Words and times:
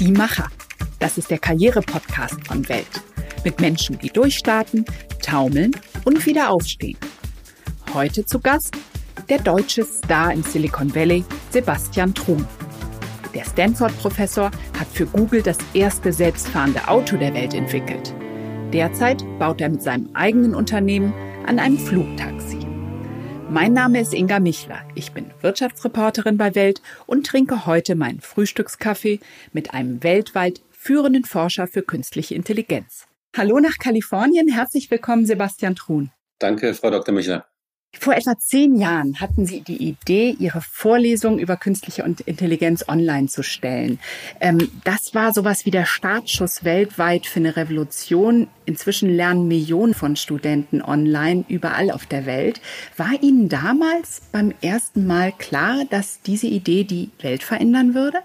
Die 0.00 0.12
Macher. 0.12 0.48
Das 0.98 1.18
ist 1.18 1.30
der 1.30 1.38
Karriere-Podcast 1.38 2.46
von 2.46 2.66
Welt. 2.70 3.02
Mit 3.44 3.60
Menschen, 3.60 3.98
die 3.98 4.08
durchstarten, 4.08 4.84
taumeln 5.22 5.72
und 6.04 6.24
wieder 6.24 6.50
aufstehen. 6.50 6.96
Heute 7.92 8.24
zu 8.24 8.40
Gast 8.40 8.74
der 9.28 9.38
deutsche 9.38 9.84
Star 9.84 10.32
im 10.32 10.42
Silicon 10.42 10.94
Valley, 10.94 11.24
Sebastian 11.50 12.14
Trum. 12.14 12.46
Der 13.34 13.44
Stanford-Professor 13.44 14.50
hat 14.78 14.88
für 14.92 15.06
Google 15.06 15.42
das 15.42 15.58
erste 15.74 16.12
selbstfahrende 16.12 16.88
Auto 16.88 17.16
der 17.16 17.34
Welt 17.34 17.54
entwickelt. 17.54 18.14
Derzeit 18.72 19.24
baut 19.38 19.60
er 19.60 19.68
mit 19.68 19.82
seinem 19.82 20.08
eigenen 20.14 20.54
Unternehmen 20.54 21.12
an 21.46 21.58
einem 21.58 21.78
Flugtaxi. 21.78 22.29
Mein 23.50 23.72
Name 23.72 24.00
ist 24.00 24.14
Inga 24.14 24.38
Michler. 24.38 24.78
Ich 24.94 25.10
bin 25.10 25.32
Wirtschaftsreporterin 25.40 26.36
bei 26.36 26.54
Welt 26.54 26.80
und 27.06 27.26
trinke 27.26 27.66
heute 27.66 27.96
meinen 27.96 28.20
Frühstückskaffee 28.20 29.18
mit 29.52 29.74
einem 29.74 30.04
weltweit 30.04 30.60
führenden 30.70 31.24
Forscher 31.24 31.66
für 31.66 31.82
künstliche 31.82 32.36
Intelligenz. 32.36 33.08
Hallo 33.36 33.58
nach 33.58 33.78
Kalifornien. 33.80 34.46
Herzlich 34.46 34.88
willkommen, 34.92 35.26
Sebastian 35.26 35.74
Truhn. 35.74 36.12
Danke, 36.38 36.74
Frau 36.74 36.90
Dr. 36.90 37.12
Michler. 37.12 37.49
Vor 37.98 38.14
etwa 38.14 38.38
zehn 38.38 38.76
Jahren 38.76 39.20
hatten 39.20 39.46
Sie 39.46 39.62
die 39.62 39.88
Idee, 39.88 40.36
Ihre 40.38 40.60
Vorlesung 40.60 41.38
über 41.40 41.56
künstliche 41.56 42.02
Intelligenz 42.24 42.88
online 42.88 43.26
zu 43.26 43.42
stellen. 43.42 43.98
Ähm, 44.40 44.70
das 44.84 45.14
war 45.14 45.34
sowas 45.34 45.66
wie 45.66 45.72
der 45.72 45.86
Startschuss 45.86 46.64
weltweit 46.64 47.26
für 47.26 47.40
eine 47.40 47.56
Revolution. 47.56 48.48
Inzwischen 48.64 49.10
lernen 49.10 49.48
Millionen 49.48 49.94
von 49.94 50.14
Studenten 50.14 50.82
online 50.82 51.44
überall 51.48 51.90
auf 51.90 52.06
der 52.06 52.26
Welt. 52.26 52.60
War 52.96 53.20
Ihnen 53.20 53.48
damals 53.48 54.22
beim 54.30 54.54
ersten 54.62 55.06
Mal 55.06 55.32
klar, 55.32 55.84
dass 55.90 56.22
diese 56.22 56.46
Idee 56.46 56.84
die 56.84 57.10
Welt 57.20 57.42
verändern 57.42 57.94
würde? 57.94 58.18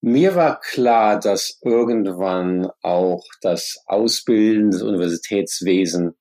Mir 0.00 0.36
war 0.36 0.60
klar, 0.60 1.18
dass 1.18 1.58
irgendwann 1.62 2.70
auch 2.82 3.24
das 3.42 3.82
Ausbilden 3.86 4.70
des 4.70 4.82
Universitätswesen 4.82 6.14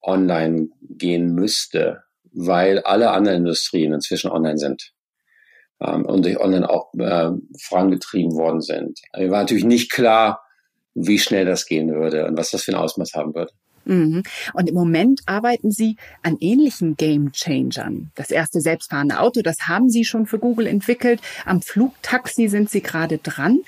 online 0.00 0.70
gehen 0.80 1.34
müsste 1.34 2.02
weil 2.32 2.80
alle 2.80 3.10
anderen 3.10 3.38
Industrien 3.38 3.92
inzwischen 3.92 4.30
online 4.30 4.58
sind 4.58 4.92
ähm, 5.80 6.04
und 6.04 6.24
durch 6.24 6.38
online 6.40 6.68
auch 6.68 6.92
äh, 6.94 7.30
vorangetrieben 7.60 8.34
worden 8.34 8.60
sind. 8.60 9.00
Mir 9.16 9.30
war 9.30 9.40
natürlich 9.40 9.64
nicht 9.64 9.90
klar, 9.90 10.42
wie 10.94 11.18
schnell 11.18 11.44
das 11.44 11.66
gehen 11.66 11.92
würde 11.92 12.26
und 12.26 12.36
was 12.36 12.50
das 12.50 12.64
für 12.64 12.72
ein 12.72 12.78
Ausmaß 12.78 13.14
haben 13.14 13.34
würde. 13.34 13.52
Mhm. 13.84 14.22
Und 14.54 14.68
im 14.68 14.74
Moment 14.74 15.22
arbeiten 15.26 15.70
Sie 15.70 15.96
an 16.22 16.36
ähnlichen 16.40 16.96
Game 16.96 17.32
Changern. 17.32 18.10
Das 18.14 18.30
erste 18.30 18.60
selbstfahrende 18.60 19.18
Auto, 19.18 19.42
das 19.42 19.56
haben 19.66 19.88
Sie 19.88 20.04
schon 20.04 20.26
für 20.26 20.38
Google 20.38 20.66
entwickelt. 20.66 21.20
Am 21.44 21.62
Flugtaxi 21.62 22.48
sind 22.48 22.70
Sie 22.70 22.82
gerade 22.82 23.18
dran. 23.18 23.60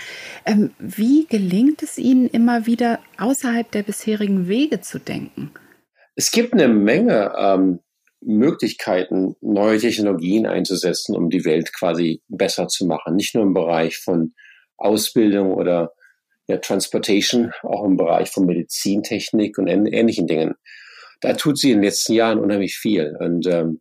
Ähm, 0.47 0.71
wie 0.79 1.27
gelingt 1.27 1.83
es 1.83 1.99
Ihnen 1.99 2.29
immer 2.29 2.67
wieder, 2.67 3.01
außerhalb 3.19 3.71
der 3.71 3.83
bisherigen 3.83 4.47
Wege 4.49 4.81
zu 4.81 4.99
denken? 4.99 5.51
Es 6.15 6.31
gibt 6.31 6.53
eine 6.53 6.69
Menge 6.69 7.33
ähm, 7.37 7.81
Möglichkeiten, 8.25 9.37
neue 9.41 9.79
Technologien 9.79 10.47
einzusetzen, 10.47 11.17
um 11.17 11.31
die 11.31 11.45
Welt 11.45 11.73
quasi 11.73 12.23
besser 12.29 12.69
zu 12.69 12.87
machen. 12.87 13.17
Nicht 13.17 13.35
nur 13.35 13.45
im 13.45 13.55
Bereich 13.55 13.99
von 13.99 14.35
Ausbildung 14.77 15.55
oder 15.55 15.93
ja, 16.47 16.59
Transportation, 16.59 17.53
auch 17.63 17.85
im 17.85 17.97
Bereich 17.97 18.31
von 18.31 18.47
Medizintechnik 18.47 19.59
und 19.59 19.69
ähnlichen 19.69 20.27
Dingen. 20.27 20.55
Da 21.21 21.35
tut 21.35 21.59
sie 21.59 21.71
in 21.71 21.79
den 21.79 21.85
letzten 21.85 22.13
Jahren 22.13 22.39
unheimlich 22.39 22.77
viel. 22.77 23.17
Und 23.19 23.47
ähm, 23.47 23.81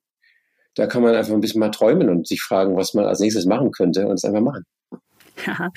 da 0.76 0.88
kann 0.88 1.04
man 1.04 1.16
einfach 1.16 1.34
ein 1.34 1.42
bisschen 1.42 1.60
mal 1.60 1.72
träumen 1.72 2.10
und 2.10 2.28
sich 2.28 2.42
fragen, 2.42 2.76
was 2.76 2.94
man 2.94 3.06
als 3.06 3.20
nächstes 3.20 3.46
machen 3.46 3.72
könnte 3.72 4.08
und 4.08 4.14
es 4.14 4.24
einfach 4.24 4.42
machen. 4.42 4.64
Ja, 5.48 5.72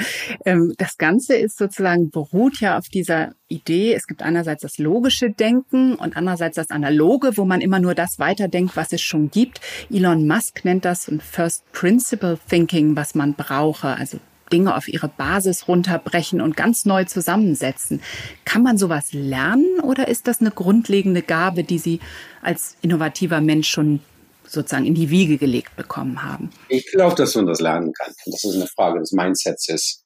ähm, 0.45 0.75
das 0.78 0.96
Ganze 0.96 1.35
ist 1.35 1.58
sozusagen 1.58 2.11
beruht 2.11 2.61
ja 2.61 2.79
auf 2.79 2.89
dieser 2.89 3.35
Idee. 3.48 3.95
Es 3.95 4.07
gibt 4.07 4.23
einerseits 4.23 4.63
das 4.63 4.79
logische 4.79 5.30
Denken 5.30 5.95
und 5.95 6.17
andererseits 6.17 6.57
das 6.57 6.70
analoge, 6.70 7.36
wo 7.36 7.45
man 7.45 7.61
immer 7.61 7.80
nur 7.80 7.95
das 7.95 8.18
weiterdenkt, 8.18 8.77
was 8.77 8.92
es 8.92 9.02
schon 9.02 9.30
gibt. 9.30 9.61
Elon 9.90 10.27
Musk 10.27 10.64
nennt 10.64 10.85
das 10.85 11.08
ein 11.08 11.20
First 11.20 11.70
Principle 11.73 12.39
Thinking, 12.48 12.96
was 12.96 13.14
man 13.14 13.35
brauche. 13.35 13.89
Also 13.89 14.18
Dinge 14.52 14.77
auf 14.77 14.89
ihre 14.89 15.08
Basis 15.08 15.69
runterbrechen 15.69 16.40
und 16.40 16.57
ganz 16.57 16.85
neu 16.85 17.05
zusammensetzen. 17.05 18.01
Kann 18.45 18.63
man 18.63 18.79
sowas 18.79 19.13
lernen 19.13 19.80
oder 19.83 20.08
ist 20.08 20.29
das 20.29 20.40
eine 20.40 20.51
grundlegende 20.51 21.23
Gabe, 21.23 21.64
die 21.64 21.79
Sie 21.79 22.01
als 22.42 22.77
innovativer 22.83 23.40
Mensch 23.40 23.69
schon 23.69 24.01
sozusagen 24.48 24.86
in 24.86 24.95
die 24.95 25.11
Wiege 25.11 25.39
gelegt 25.39 25.77
bekommen 25.77 26.23
haben? 26.23 26.51
Ich 26.68 26.86
glaube, 26.90 27.14
dass 27.14 27.34
man 27.34 27.46
das 27.46 27.61
lernen 27.61 27.92
kann. 27.92 28.12
Das 28.27 28.45
ist 28.45 28.55
eine 28.55 28.67
Frage 28.67 29.01
des 29.01 29.12
Mindsets 29.12 29.68
ist. 29.68 30.05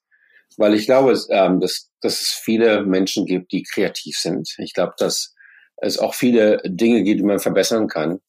Weil 0.57 0.73
ich 0.73 0.85
glaube, 0.85 1.17
ähm, 1.29 1.59
dass, 1.59 1.89
dass 2.01 2.21
es 2.21 2.29
viele 2.29 2.83
Menschen 2.85 3.25
gibt, 3.25 3.51
die 3.51 3.63
kreativ 3.63 4.17
sind. 4.17 4.53
Ich 4.57 4.73
glaube, 4.73 4.93
dass 4.97 5.33
es 5.77 5.97
auch 5.97 6.13
viele 6.13 6.61
Dinge 6.65 7.03
gibt, 7.03 7.19
die 7.19 7.25
man 7.25 7.39
verbessern 7.39 7.87
kann. 7.87 8.19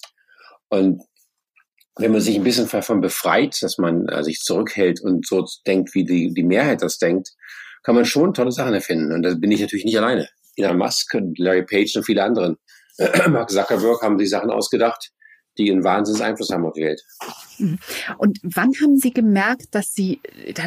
Und 0.69 1.03
wenn 1.97 2.13
man 2.13 2.21
sich 2.21 2.37
ein 2.37 2.45
bisschen 2.45 2.69
davon 2.69 3.01
befreit, 3.01 3.61
dass 3.61 3.77
man 3.79 4.09
äh, 4.09 4.23
sich 4.23 4.41
zurückhält 4.41 5.01
und 5.03 5.27
so 5.27 5.47
denkt, 5.67 5.95
wie 5.95 6.05
die, 6.05 6.33
die 6.33 6.45
Mehrheit 6.45 6.83
das 6.83 6.99
denkt, 6.99 7.31
kann 7.83 7.95
man 7.95 8.05
schon 8.05 8.33
tolle 8.33 8.53
Sachen 8.53 8.75
erfinden. 8.75 9.13
Und 9.13 9.23
da 9.23 9.35
bin 9.35 9.51
ich 9.51 9.61
natürlich 9.61 9.85
nicht 9.85 9.99
alleine. 9.99 10.29
Elon 10.57 10.79
Musk 10.79 11.15
Larry 11.37 11.65
Page 11.65 11.97
und 11.97 12.05
viele 12.05 12.23
anderen. 12.23 12.57
Mark 13.29 13.51
Zuckerberg 13.51 14.01
haben 14.03 14.19
die 14.19 14.27
Sachen 14.27 14.51
ausgedacht 14.51 15.11
die 15.59 15.71
einen 15.71 15.85
Wahnsinns 15.85 16.21
Einfluss 16.21 16.51
haben 16.51 16.65
auf 16.65 16.73
die 16.73 16.83
Welt. 16.83 17.03
Mhm. 17.59 17.79
Und 18.19 18.39
wann 18.43 18.73
haben 18.81 18.97
Sie 18.97 19.13
gemerkt, 19.13 19.75
dass 19.75 19.93
Sie, 19.95 20.21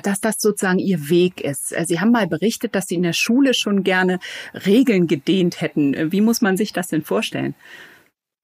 dass 0.04 0.22
das 0.22 0.36
sozusagen 0.40 0.80
Ihr 0.80 1.10
Weg 1.10 1.42
ist? 1.42 1.70
Sie 1.86 2.00
haben 2.00 2.12
mal 2.12 2.28
berichtet, 2.28 2.76
dass 2.76 2.88
Sie 2.88 2.96
in 2.96 3.04
der 3.04 3.14
Schule 3.14 3.54
schon 3.54 3.84
gerne 3.84 4.20
Regeln 4.54 5.08
gedehnt 5.08 5.62
hätten. 5.62 6.12
Wie 6.12 6.22
muss 6.22 6.42
man 6.42 6.58
sich 6.58 6.74
das 6.74 6.88
denn 6.88 7.04
vorstellen? 7.04 7.56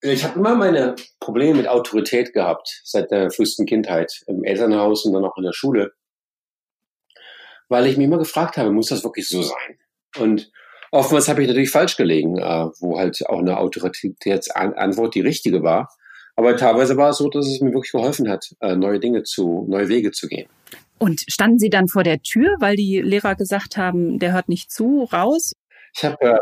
Ich 0.03 0.23
habe 0.23 0.39
immer 0.39 0.55
meine 0.55 0.95
Probleme 1.19 1.57
mit 1.57 1.67
Autorität 1.67 2.33
gehabt, 2.33 2.81
seit 2.83 3.11
der 3.11 3.29
frühesten 3.29 3.67
Kindheit, 3.67 4.11
im 4.25 4.43
Elternhaus 4.43 5.05
und 5.05 5.13
dann 5.13 5.23
auch 5.23 5.37
in 5.37 5.43
der 5.43 5.53
Schule. 5.53 5.93
Weil 7.69 7.85
ich 7.85 7.97
mich 7.97 8.07
immer 8.07 8.17
gefragt 8.17 8.57
habe, 8.57 8.71
muss 8.71 8.87
das 8.87 9.03
wirklich 9.03 9.29
so 9.29 9.43
sein? 9.43 9.77
Und 10.17 10.51
oftmals 10.91 11.29
habe 11.29 11.43
ich 11.43 11.47
natürlich 11.47 11.69
falsch 11.69 11.97
gelegen, 11.97 12.37
äh, 12.37 12.67
wo 12.79 12.97
halt 12.97 13.21
auch 13.27 13.39
eine 13.39 13.57
Autoritätsantwort 13.59 15.13
die 15.13 15.21
richtige 15.21 15.61
war. 15.61 15.89
Aber 16.35 16.55
teilweise 16.55 16.97
war 16.97 17.09
es 17.09 17.17
so, 17.17 17.29
dass 17.29 17.47
es 17.47 17.61
mir 17.61 17.73
wirklich 17.73 17.91
geholfen 17.91 18.29
hat, 18.29 18.55
äh, 18.61 18.75
neue 18.75 18.99
Dinge 18.99 19.23
zu, 19.23 19.65
neue 19.67 19.89
Wege 19.89 20.11
zu 20.11 20.27
gehen. 20.27 20.47
Und 20.97 21.23
standen 21.27 21.59
Sie 21.59 21.69
dann 21.69 21.87
vor 21.87 22.03
der 22.03 22.21
Tür, 22.21 22.55
weil 22.59 22.75
die 22.75 23.01
Lehrer 23.01 23.35
gesagt 23.35 23.77
haben, 23.77 24.19
der 24.19 24.33
hört 24.33 24.49
nicht 24.49 24.71
zu, 24.71 25.09
raus? 25.11 25.53
Ich 25.95 26.03
habe 26.03 26.17
äh, 26.21 26.39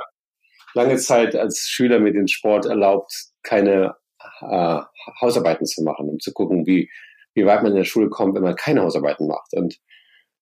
lange 0.74 0.98
Zeit 0.98 1.36
als 1.36 1.68
Schüler 1.70 2.00
mir 2.00 2.14
den 2.14 2.28
Sport 2.28 2.66
erlaubt, 2.66 3.14
keine 3.42 3.96
äh, 4.42 4.80
Hausarbeiten 5.22 5.66
zu 5.66 5.84
machen, 5.84 6.10
um 6.10 6.20
zu 6.20 6.34
gucken, 6.34 6.66
wie, 6.66 6.90
wie 7.34 7.46
weit 7.46 7.64
man 7.64 7.72
in 7.72 7.78
der 7.78 7.86
Schule 7.86 8.10
kommt, 8.10 8.36
wenn 8.36 8.44
man 8.44 8.56
keine 8.56 8.82
Hausarbeiten 8.82 9.28
macht. 9.28 9.54
Und 9.54 9.80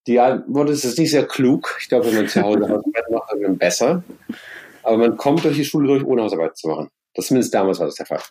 die 0.08 0.20
Antwort 0.20 0.70
ist, 0.70 0.84
ist 0.84 0.98
nicht 0.98 1.12
sehr 1.12 1.28
klug. 1.28 1.78
Ich 1.80 1.90
glaube, 1.90 2.08
wenn 2.08 2.16
man 2.16 2.28
zu 2.28 2.42
Hause 2.42 2.62
Hausarbeiten 2.70 3.14
macht, 3.14 3.32
dann 3.32 3.40
wird 3.40 3.50
man 3.50 3.58
besser. 3.58 4.04
Aber 4.84 4.98
man 4.98 5.18
kommt 5.18 5.44
durch 5.44 5.58
die 5.58 5.66
Schule 5.66 5.88
durch, 5.88 6.04
ohne 6.04 6.24
Hausarbeiten 6.24 6.56
zu 6.56 6.70
machen. 6.70 6.90
Das 7.14 7.28
zumindest 7.28 7.54
damals 7.54 7.80
war 7.80 7.88
das 7.88 7.96
der 7.96 8.06
Fall. 8.06 8.22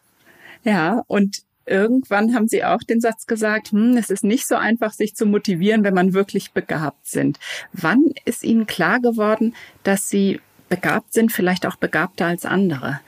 Ja, 0.66 1.04
und 1.06 1.43
irgendwann 1.65 2.34
haben 2.34 2.49
Sie 2.49 2.65
auch 2.65 2.82
den 2.82 3.00
Satz 3.00 3.27
gesagt, 3.27 3.71
hm, 3.71 3.97
es 3.97 4.10
ist 4.10 4.25
nicht 4.25 4.49
so 4.49 4.56
einfach, 4.56 4.93
sich 4.93 5.15
zu 5.15 5.25
motivieren, 5.25 5.84
wenn 5.84 5.94
man 5.94 6.12
wirklich 6.12 6.50
begabt 6.50 7.06
sind. 7.06 7.38
Wann 7.72 8.04
ist 8.25 8.43
Ihnen 8.43 8.66
klar 8.66 9.00
geworden, 9.00 9.54
dass 9.84 10.09
Sie 10.09 10.41
begabt 10.69 11.12
sind, 11.12 11.31
vielleicht 11.31 11.66
auch 11.66 11.77
begabter 11.77 12.27
als 12.27 12.44
andere? 12.44 13.00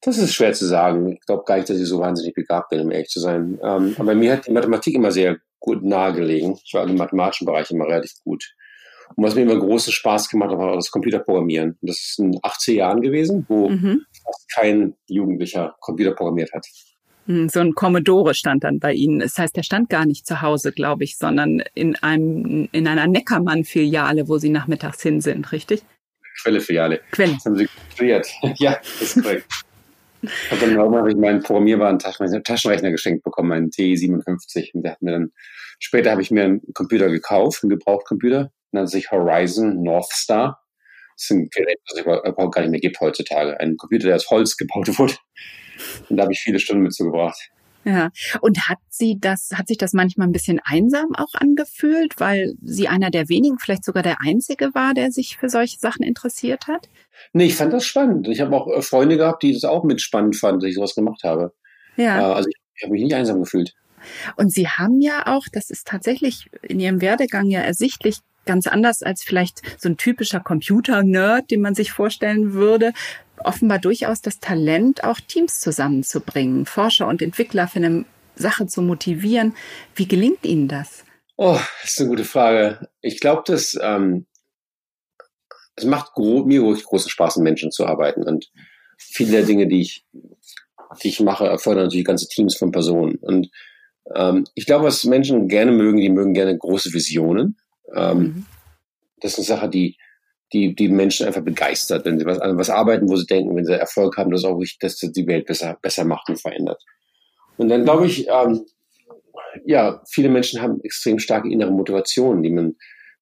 Das 0.00 0.16
ist 0.16 0.32
schwer 0.32 0.52
zu 0.52 0.66
sagen. 0.66 1.12
Ich 1.12 1.26
glaube 1.26 1.42
gar 1.44 1.56
nicht, 1.56 1.68
dass 1.68 1.78
ich 1.78 1.88
so 1.88 1.98
wahnsinnig 1.98 2.34
begabt 2.34 2.70
bin, 2.70 2.80
um 2.80 2.90
ehrlich 2.92 3.08
zu 3.08 3.18
sein. 3.18 3.58
Ähm, 3.62 3.96
aber 3.98 4.14
mir 4.14 4.34
hat 4.34 4.46
die 4.46 4.52
Mathematik 4.52 4.94
immer 4.94 5.10
sehr 5.10 5.38
gut 5.58 5.82
nahegelegen. 5.82 6.58
Ich 6.64 6.74
war 6.74 6.88
im 6.88 6.96
mathematischen 6.96 7.46
Bereich 7.46 7.68
immer 7.72 7.86
relativ 7.86 8.12
gut. 8.24 8.54
Und 9.16 9.24
was 9.24 9.34
mir 9.34 9.42
immer 9.42 9.58
großen 9.58 9.92
Spaß 9.92 10.28
gemacht 10.28 10.50
hat, 10.50 10.58
war 10.58 10.74
das 10.74 10.90
Computerprogrammieren. 10.90 11.78
Und 11.80 11.88
das 11.88 11.98
ist 11.98 12.18
in 12.18 12.38
80 12.42 12.76
Jahren 12.76 13.00
gewesen, 13.00 13.44
wo 13.48 13.68
mhm. 13.68 14.02
fast 14.24 14.48
kein 14.54 14.94
Jugendlicher 15.06 15.76
Computer 15.80 16.12
programmiert 16.12 16.52
hat. 16.52 16.66
Hm, 17.26 17.48
so 17.48 17.60
ein 17.60 17.74
Commodore 17.74 18.34
stand 18.34 18.64
dann 18.64 18.78
bei 18.78 18.92
Ihnen. 18.92 19.20
Das 19.20 19.38
heißt, 19.38 19.56
der 19.56 19.62
stand 19.62 19.88
gar 19.88 20.06
nicht 20.06 20.26
zu 20.26 20.42
Hause, 20.42 20.72
glaube 20.72 21.04
ich, 21.04 21.16
sondern 21.16 21.62
in 21.74 21.96
einem, 21.96 22.68
in 22.72 22.88
einer 22.88 23.06
Neckermann-Filiale, 23.06 24.28
wo 24.28 24.38
Sie 24.38 24.48
nachmittags 24.50 25.02
hin 25.02 25.20
sind, 25.20 25.52
richtig? 25.52 25.82
Quelle-Filiale. 26.42 27.00
Quelle. 27.10 27.34
Das 27.34 27.44
haben 27.44 27.56
Sie 27.56 27.68
studiert. 27.92 28.28
ja, 28.56 28.78
das 28.98 29.16
ist 29.16 29.22
korrekt. 29.22 29.46
Und 30.22 30.62
dann 30.62 30.78
habe 30.78 31.10
ich 31.10 31.16
meinen 31.16 31.42
programmierbaren 31.42 31.98
Taschenrechner 31.98 32.90
geschenkt 32.90 33.24
bekommen, 33.24 33.52
einen 33.52 33.70
T57. 33.70 34.72
Und 34.74 34.82
der 34.82 34.92
hat 34.92 35.02
mir 35.02 35.12
dann, 35.12 35.32
später 35.80 36.12
habe 36.12 36.22
ich 36.22 36.30
mir 36.30 36.44
einen 36.44 36.62
Computer 36.74 37.08
gekauft, 37.08 37.62
einen 37.62 37.70
Gebrauchtcomputer, 37.70 38.52
nannte 38.70 38.90
sich 38.90 39.10
Horizon 39.10 39.82
North 39.82 40.12
Star. 40.12 40.60
Das 41.16 41.24
ist 41.24 41.30
ein 41.30 41.48
Gerät, 41.50 41.78
das 41.86 41.98
es 41.98 42.04
überhaupt 42.04 42.54
gar 42.54 42.62
nicht 42.62 42.70
mehr 42.70 42.80
gibt 42.80 43.00
heutzutage. 43.00 43.58
Ein 43.60 43.76
Computer, 43.76 44.06
der 44.06 44.16
aus 44.16 44.30
Holz 44.30 44.56
gebaut 44.56 44.88
wurde. 44.98 45.14
Und 46.08 46.16
da 46.16 46.24
habe 46.24 46.32
ich 46.32 46.40
viele 46.40 46.58
Stunden 46.58 46.82
mit 46.82 46.94
zugebracht. 46.94 47.50
Ja. 47.84 48.10
Und 48.40 48.68
hat 48.68 48.78
sie 48.88 49.18
das, 49.20 49.50
hat 49.54 49.68
sich 49.68 49.78
das 49.78 49.92
manchmal 49.92 50.28
ein 50.28 50.32
bisschen 50.32 50.60
einsam 50.64 51.14
auch 51.16 51.34
angefühlt, 51.34 52.20
weil 52.20 52.54
sie 52.62 52.88
einer 52.88 53.10
der 53.10 53.28
wenigen, 53.28 53.58
vielleicht 53.58 53.84
sogar 53.84 54.02
der 54.02 54.18
einzige 54.24 54.74
war, 54.74 54.94
der 54.94 55.10
sich 55.10 55.36
für 55.36 55.48
solche 55.48 55.78
Sachen 55.78 56.04
interessiert 56.04 56.68
hat? 56.68 56.88
Nee, 57.32 57.46
ich 57.46 57.56
fand 57.56 57.72
das 57.72 57.84
spannend. 57.84 58.28
Ich 58.28 58.40
habe 58.40 58.54
auch 58.54 58.68
äh, 58.68 58.82
Freunde 58.82 59.16
gehabt, 59.16 59.42
die 59.42 59.52
das 59.52 59.64
auch 59.64 59.84
mit 59.84 60.00
spannend 60.00 60.36
fanden, 60.36 60.60
dass 60.60 60.68
ich 60.68 60.76
sowas 60.76 60.94
gemacht 60.94 61.24
habe. 61.24 61.52
Ja. 61.96 62.20
Äh, 62.20 62.34
also 62.34 62.48
ich, 62.48 62.56
ich 62.76 62.82
habe 62.84 62.92
mich 62.92 63.02
nicht 63.02 63.14
einsam 63.14 63.40
gefühlt. 63.40 63.74
Und 64.36 64.52
Sie 64.52 64.68
haben 64.68 65.00
ja 65.00 65.26
auch, 65.26 65.44
das 65.52 65.70
ist 65.70 65.86
tatsächlich 65.86 66.50
in 66.62 66.80
Ihrem 66.80 67.00
Werdegang 67.00 67.46
ja 67.46 67.60
ersichtlich, 67.60 68.18
ganz 68.44 68.66
anders 68.66 69.02
als 69.02 69.22
vielleicht 69.22 69.62
so 69.78 69.88
ein 69.88 69.96
typischer 69.96 70.40
Computer-Nerd, 70.40 71.50
den 71.52 71.60
man 71.60 71.76
sich 71.76 71.92
vorstellen 71.92 72.54
würde, 72.54 72.92
offenbar 73.44 73.78
durchaus 73.78 74.20
das 74.20 74.40
Talent, 74.40 75.04
auch 75.04 75.20
Teams 75.20 75.60
zusammenzubringen, 75.60 76.66
Forscher 76.66 77.08
und 77.08 77.22
Entwickler 77.22 77.68
für 77.68 77.78
eine 77.78 78.04
Sache 78.34 78.66
zu 78.66 78.82
motivieren. 78.82 79.54
Wie 79.94 80.08
gelingt 80.08 80.44
Ihnen 80.44 80.68
das? 80.68 81.04
Oh, 81.36 81.58
das 81.82 81.92
ist 81.92 82.00
eine 82.00 82.08
gute 82.10 82.24
Frage. 82.24 82.88
Ich 83.00 83.20
glaube, 83.20 83.42
dass 83.46 83.78
ähm, 83.80 84.26
es 85.76 85.84
macht 85.84 86.16
mir 86.16 86.62
wirklich 86.62 86.84
großen 86.84 87.10
Spaß, 87.10 87.36
mit 87.36 87.44
Menschen 87.44 87.70
zu 87.70 87.86
arbeiten. 87.86 88.22
Und 88.24 88.50
viele 88.96 89.32
der 89.32 89.42
Dinge, 89.42 89.66
die 89.66 89.80
ich, 89.80 90.06
die 91.02 91.08
ich 91.08 91.20
mache, 91.20 91.46
erfordern 91.46 91.84
natürlich 91.84 92.04
ganze 92.04 92.28
Teams 92.28 92.56
von 92.56 92.72
Personen. 92.72 93.16
Und 93.16 93.50
ähm, 94.14 94.44
ich 94.54 94.66
glaube, 94.66 94.84
was 94.84 95.04
Menschen 95.04 95.48
gerne 95.48 95.72
mögen, 95.72 95.98
die 95.98 96.10
mögen 96.10 96.34
gerne 96.34 96.56
große 96.56 96.92
Visionen. 96.92 97.56
Ähm, 97.94 98.18
mhm. 98.18 98.46
Das 99.20 99.32
ist 99.32 99.38
eine 99.38 99.46
Sache, 99.46 99.68
die, 99.70 99.96
die, 100.52 100.74
die 100.74 100.88
Menschen 100.88 101.26
einfach 101.26 101.42
begeistert, 101.42 102.04
wenn 102.04 102.18
sie 102.18 102.26
was, 102.26 102.38
an 102.38 102.58
was 102.58 102.70
arbeiten, 102.70 103.08
wo 103.08 103.16
sie 103.16 103.26
denken, 103.26 103.56
wenn 103.56 103.64
sie 103.64 103.78
Erfolg 103.78 104.16
haben, 104.16 104.30
dass 104.30 104.44
auch 104.44 104.58
wirklich, 104.58 104.78
dass 104.78 104.98
das 104.98 105.12
die 105.12 105.26
Welt 105.26 105.46
besser, 105.46 105.78
besser 105.80 106.04
macht 106.04 106.28
und 106.28 106.40
verändert. 106.40 106.82
Und 107.56 107.68
dann 107.68 107.84
glaube 107.84 108.06
ich, 108.06 108.28
ähm, 108.28 108.66
ja, 109.64 110.02
viele 110.08 110.28
Menschen 110.28 110.62
haben 110.62 110.80
extrem 110.82 111.18
starke 111.18 111.50
innere 111.50 111.70
Motivationen, 111.70 112.42
die 112.42 112.50
man 112.50 112.76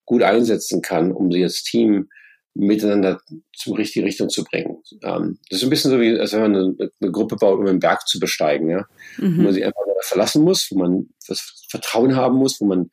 gut 0.04 0.22
einsetzen 0.22 0.82
kann, 0.82 1.12
um 1.12 1.30
sie 1.30 1.42
als 1.42 1.62
Team 1.62 2.08
miteinander 2.54 3.20
zum 3.54 3.74
richtigen 3.74 4.06
Richtung 4.06 4.28
zu 4.28 4.42
bringen. 4.44 4.78
Ähm, 5.04 5.38
das 5.48 5.60
ist 5.60 5.64
ein 5.64 5.70
bisschen 5.70 5.92
so 5.92 6.00
wie, 6.00 6.18
als 6.18 6.32
wenn 6.32 6.40
man 6.40 6.56
eine, 6.56 6.90
eine 7.00 7.12
Gruppe 7.12 7.36
baut, 7.36 7.58
um 7.58 7.66
einen 7.66 7.78
Berg 7.78 8.06
zu 8.08 8.18
besteigen, 8.18 8.70
ja. 8.70 8.86
Mhm. 9.18 9.38
Wo 9.38 9.42
man 9.42 9.52
sich 9.52 9.64
einfach 9.64 9.80
verlassen 10.02 10.42
muss, 10.42 10.68
wo 10.70 10.78
man 10.78 11.10
das 11.28 11.64
Vertrauen 11.68 12.16
haben 12.16 12.36
muss, 12.36 12.60
wo 12.60 12.66
man 12.66 12.90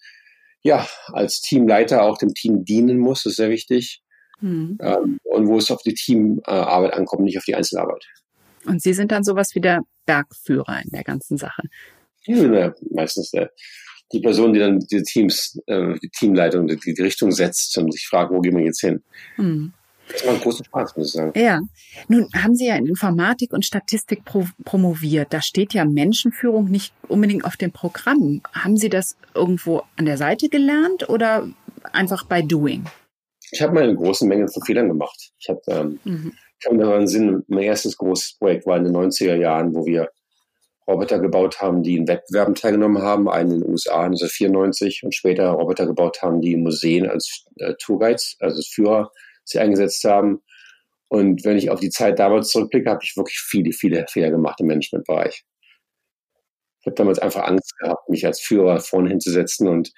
ja 0.62 0.88
als 1.08 1.42
Teamleiter 1.42 2.04
auch 2.04 2.18
dem 2.18 2.34
Team 2.34 2.66
dienen 2.66 3.00
muss, 3.00 3.24
das 3.24 3.32
ist 3.32 3.38
sehr 3.38 3.50
wichtig. 3.50 4.02
Mhm. 4.42 4.78
Ähm, 4.82 5.20
und 5.24 5.48
wo 5.48 5.58
es 5.58 5.72
auf 5.72 5.82
die 5.82 5.94
Teamarbeit 5.94 6.94
ankommt, 6.94 7.24
nicht 7.24 7.38
auf 7.38 7.46
die 7.46 7.56
Einzelarbeit. 7.56 8.06
Und 8.66 8.82
Sie 8.82 8.94
sind 8.94 9.12
dann 9.12 9.24
sowas 9.24 9.56
wie 9.56 9.62
der 9.62 9.82
Bergführer 10.06 10.82
in 10.84 10.92
der 10.92 11.04
ganzen 11.04 11.38
Sache. 11.38 11.64
Ja 12.26 12.74
meistens 12.92 13.32
der, 13.32 13.52
die 14.12 14.20
Person, 14.20 14.54
die 14.54 14.60
dann 14.60 14.80
die 14.80 15.04
Teams, 15.04 15.60
äh, 15.68 15.94
die 16.02 16.10
Teamleitung, 16.10 16.68
die, 16.68 16.78
die 16.78 17.02
Richtung 17.02 17.32
setzt 17.32 17.78
und 17.78 17.92
sich 17.92 18.08
fragt, 18.08 18.32
wo 18.32 18.42
gehen 18.42 18.58
wir 18.58 18.66
jetzt 18.66 18.82
hin? 18.82 19.02
Mhm. 19.38 19.74
Das 20.10 20.26
macht 20.26 20.42
großen 20.42 20.66
Spaß, 20.66 20.96
muss 20.96 21.08
ich 21.08 21.14
sagen. 21.14 21.38
Ja. 21.38 21.60
Nun 22.08 22.30
haben 22.34 22.56
Sie 22.56 22.68
ja 22.68 22.76
in 22.76 22.86
Informatik 22.86 23.52
und 23.52 23.66
Statistik 23.66 24.24
pro 24.24 24.46
promoviert. 24.64 25.34
Da 25.34 25.42
steht 25.42 25.74
ja 25.74 25.84
Menschenführung 25.84 26.70
nicht 26.70 26.94
unbedingt 27.10 27.44
auf 27.44 27.58
dem 27.58 27.72
Programm. 27.72 28.42
Haben 28.54 28.78
Sie 28.78 28.90
das 28.90 29.18
irgendwo 29.34 29.84
an 29.98 30.06
der 30.06 30.18
Seite 30.18 30.48
gelernt 30.48 31.10
oder 31.10 31.50
einfach 31.92 32.24
bei 32.24 32.42
Doing? 32.42 32.86
Ich 33.52 33.62
habe 33.62 33.74
mal 33.74 33.84
eine 33.84 33.96
große 33.96 34.26
Menge 34.26 34.48
von 34.48 34.64
Fehlern 34.64 34.88
gemacht. 34.88 35.32
Ich 35.40 35.50
habe 35.50 35.62
ähm, 35.68 36.00
mhm. 36.04 36.34
ich 36.60 36.68
einen 36.68 37.08
Sinn, 37.08 37.44
mein 37.48 37.64
erstes 37.64 37.98
großes 37.98 38.38
Projekt 38.40 38.66
war 38.66 38.78
in 38.78 38.84
den 38.84 38.96
90er 38.96 39.36
Jahren, 39.36 39.74
wo 39.74 39.86
wir 39.86 40.10
Roboter 40.88 41.20
gebaut 41.20 41.60
haben, 41.60 41.84
die 41.84 41.98
in 41.98 42.08
Wettbewerben 42.08 42.56
teilgenommen 42.56 43.02
haben, 43.02 43.30
einen 43.30 43.52
in 43.52 43.62
den 43.62 43.70
USA 43.70 44.04
1994 44.04 45.02
und 45.04 45.14
später 45.14 45.50
Roboter 45.50 45.86
gebaut 45.86 46.22
haben, 46.22 46.42
die 46.42 46.54
in 46.54 46.64
Museen 46.64 47.10
als 47.10 47.46
äh, 47.58 47.74
Tourguides, 47.80 48.38
also 48.40 48.58
als 48.58 48.68
Führer, 48.68 49.12
sie 49.44 49.60
eingesetzt 49.60 50.04
haben. 50.06 50.42
Und 51.10 51.44
wenn 51.44 51.58
ich 51.58 51.70
auf 51.70 51.80
die 51.80 51.90
Zeit 51.90 52.20
damals 52.20 52.50
zurückblicke, 52.50 52.90
habe 52.90 53.04
ich 53.04 53.16
wirklich 53.18 53.40
viele, 53.40 53.72
viele 53.74 54.06
Fehler 54.08 54.32
gemacht 54.32 54.60
im 54.62 54.68
Managementbereich. 54.68 55.44
Ich 56.80 56.86
habe 56.86 56.96
damals 56.96 57.20
einfach 57.20 57.44
Angst 57.44 57.78
gehabt, 57.80 58.08
mich 58.10 58.26
als 58.26 58.40
Führer 58.40 58.80
vorne 58.80 59.10
hinzusetzen 59.10 59.68
und 59.68 59.92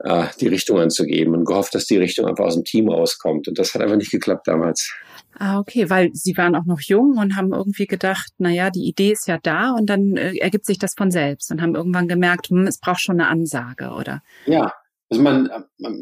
äh, 0.00 0.26
die 0.40 0.48
Richtung 0.48 0.78
anzugeben 0.78 1.34
und 1.34 1.44
gehofft, 1.44 1.74
dass 1.74 1.86
die 1.86 1.96
Richtung 1.96 2.26
einfach 2.26 2.44
aus 2.44 2.54
dem 2.54 2.64
Team 2.64 2.88
rauskommt. 2.88 3.48
Und 3.48 3.58
das 3.58 3.74
hat 3.74 3.82
einfach 3.82 3.96
nicht 3.96 4.10
geklappt 4.10 4.46
damals. 4.46 4.92
Ah, 5.38 5.58
okay, 5.58 5.88
weil 5.90 6.10
Sie 6.14 6.36
waren 6.36 6.54
auch 6.54 6.64
noch 6.64 6.80
jung 6.80 7.16
und 7.18 7.36
haben 7.36 7.52
irgendwie 7.52 7.86
gedacht, 7.86 8.32
na 8.38 8.50
ja, 8.50 8.70
die 8.70 8.86
Idee 8.88 9.12
ist 9.12 9.28
ja 9.28 9.38
da 9.42 9.72
und 9.72 9.86
dann 9.86 10.16
äh, 10.16 10.36
ergibt 10.36 10.66
sich 10.66 10.78
das 10.78 10.94
von 10.96 11.10
selbst 11.10 11.50
und 11.50 11.62
haben 11.62 11.74
irgendwann 11.74 12.08
gemerkt, 12.08 12.48
hm, 12.48 12.66
es 12.66 12.78
braucht 12.78 13.00
schon 13.00 13.20
eine 13.20 13.28
Ansage, 13.28 13.90
oder? 13.90 14.22
Ja, 14.46 14.72
also 15.10 15.22
man, 15.22 15.48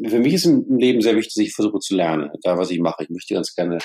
für 0.07 0.19
mich 0.19 0.33
ist 0.33 0.45
im 0.45 0.77
Leben 0.77 1.01
sehr 1.01 1.15
wichtig, 1.15 1.35
dass 1.35 1.43
ich 1.43 1.55
versuche 1.55 1.79
zu 1.79 1.95
lernen, 1.95 2.29
da 2.43 2.57
was 2.57 2.71
ich 2.71 2.79
mache. 2.79 3.03
Ich 3.03 3.09
möchte 3.09 3.35
ganz 3.35 3.55
gerne 3.55 3.77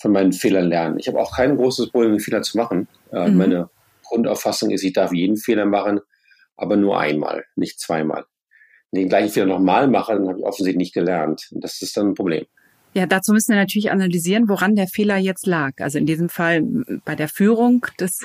von 0.00 0.12
meinen 0.12 0.32
Fehlern 0.32 0.68
lernen. 0.68 0.98
Ich 0.98 1.08
habe 1.08 1.20
auch 1.20 1.34
kein 1.34 1.56
großes 1.56 1.90
Problem, 1.90 2.18
Fehler 2.18 2.42
zu 2.42 2.56
machen. 2.56 2.88
Äh, 3.12 3.28
mhm. 3.28 3.36
Meine 3.36 3.70
Grundauffassung 4.04 4.70
ist, 4.70 4.84
ich 4.84 4.92
darf 4.92 5.12
jeden 5.12 5.36
Fehler 5.36 5.66
machen, 5.66 6.00
aber 6.56 6.76
nur 6.76 6.98
einmal, 6.98 7.44
nicht 7.56 7.80
zweimal. 7.80 8.24
Den 8.92 9.08
gleichen 9.08 9.30
Fehler 9.30 9.46
nochmal 9.46 9.88
mache, 9.88 10.14
dann 10.14 10.28
habe 10.28 10.38
ich 10.38 10.44
offensichtlich 10.44 10.78
nicht 10.78 10.94
gelernt. 10.94 11.48
Und 11.52 11.62
das 11.62 11.82
ist 11.82 11.96
dann 11.96 12.08
ein 12.08 12.14
Problem. 12.14 12.46
Ja, 12.94 13.06
dazu 13.06 13.32
müssen 13.32 13.52
wir 13.52 13.60
natürlich 13.60 13.90
analysieren, 13.90 14.48
woran 14.48 14.74
der 14.74 14.88
Fehler 14.88 15.18
jetzt 15.18 15.46
lag. 15.46 15.72
Also 15.78 15.98
in 15.98 16.06
diesem 16.06 16.28
Fall 16.28 16.62
bei 17.04 17.14
der 17.14 17.28
Führung, 17.28 17.86
das, 17.98 18.18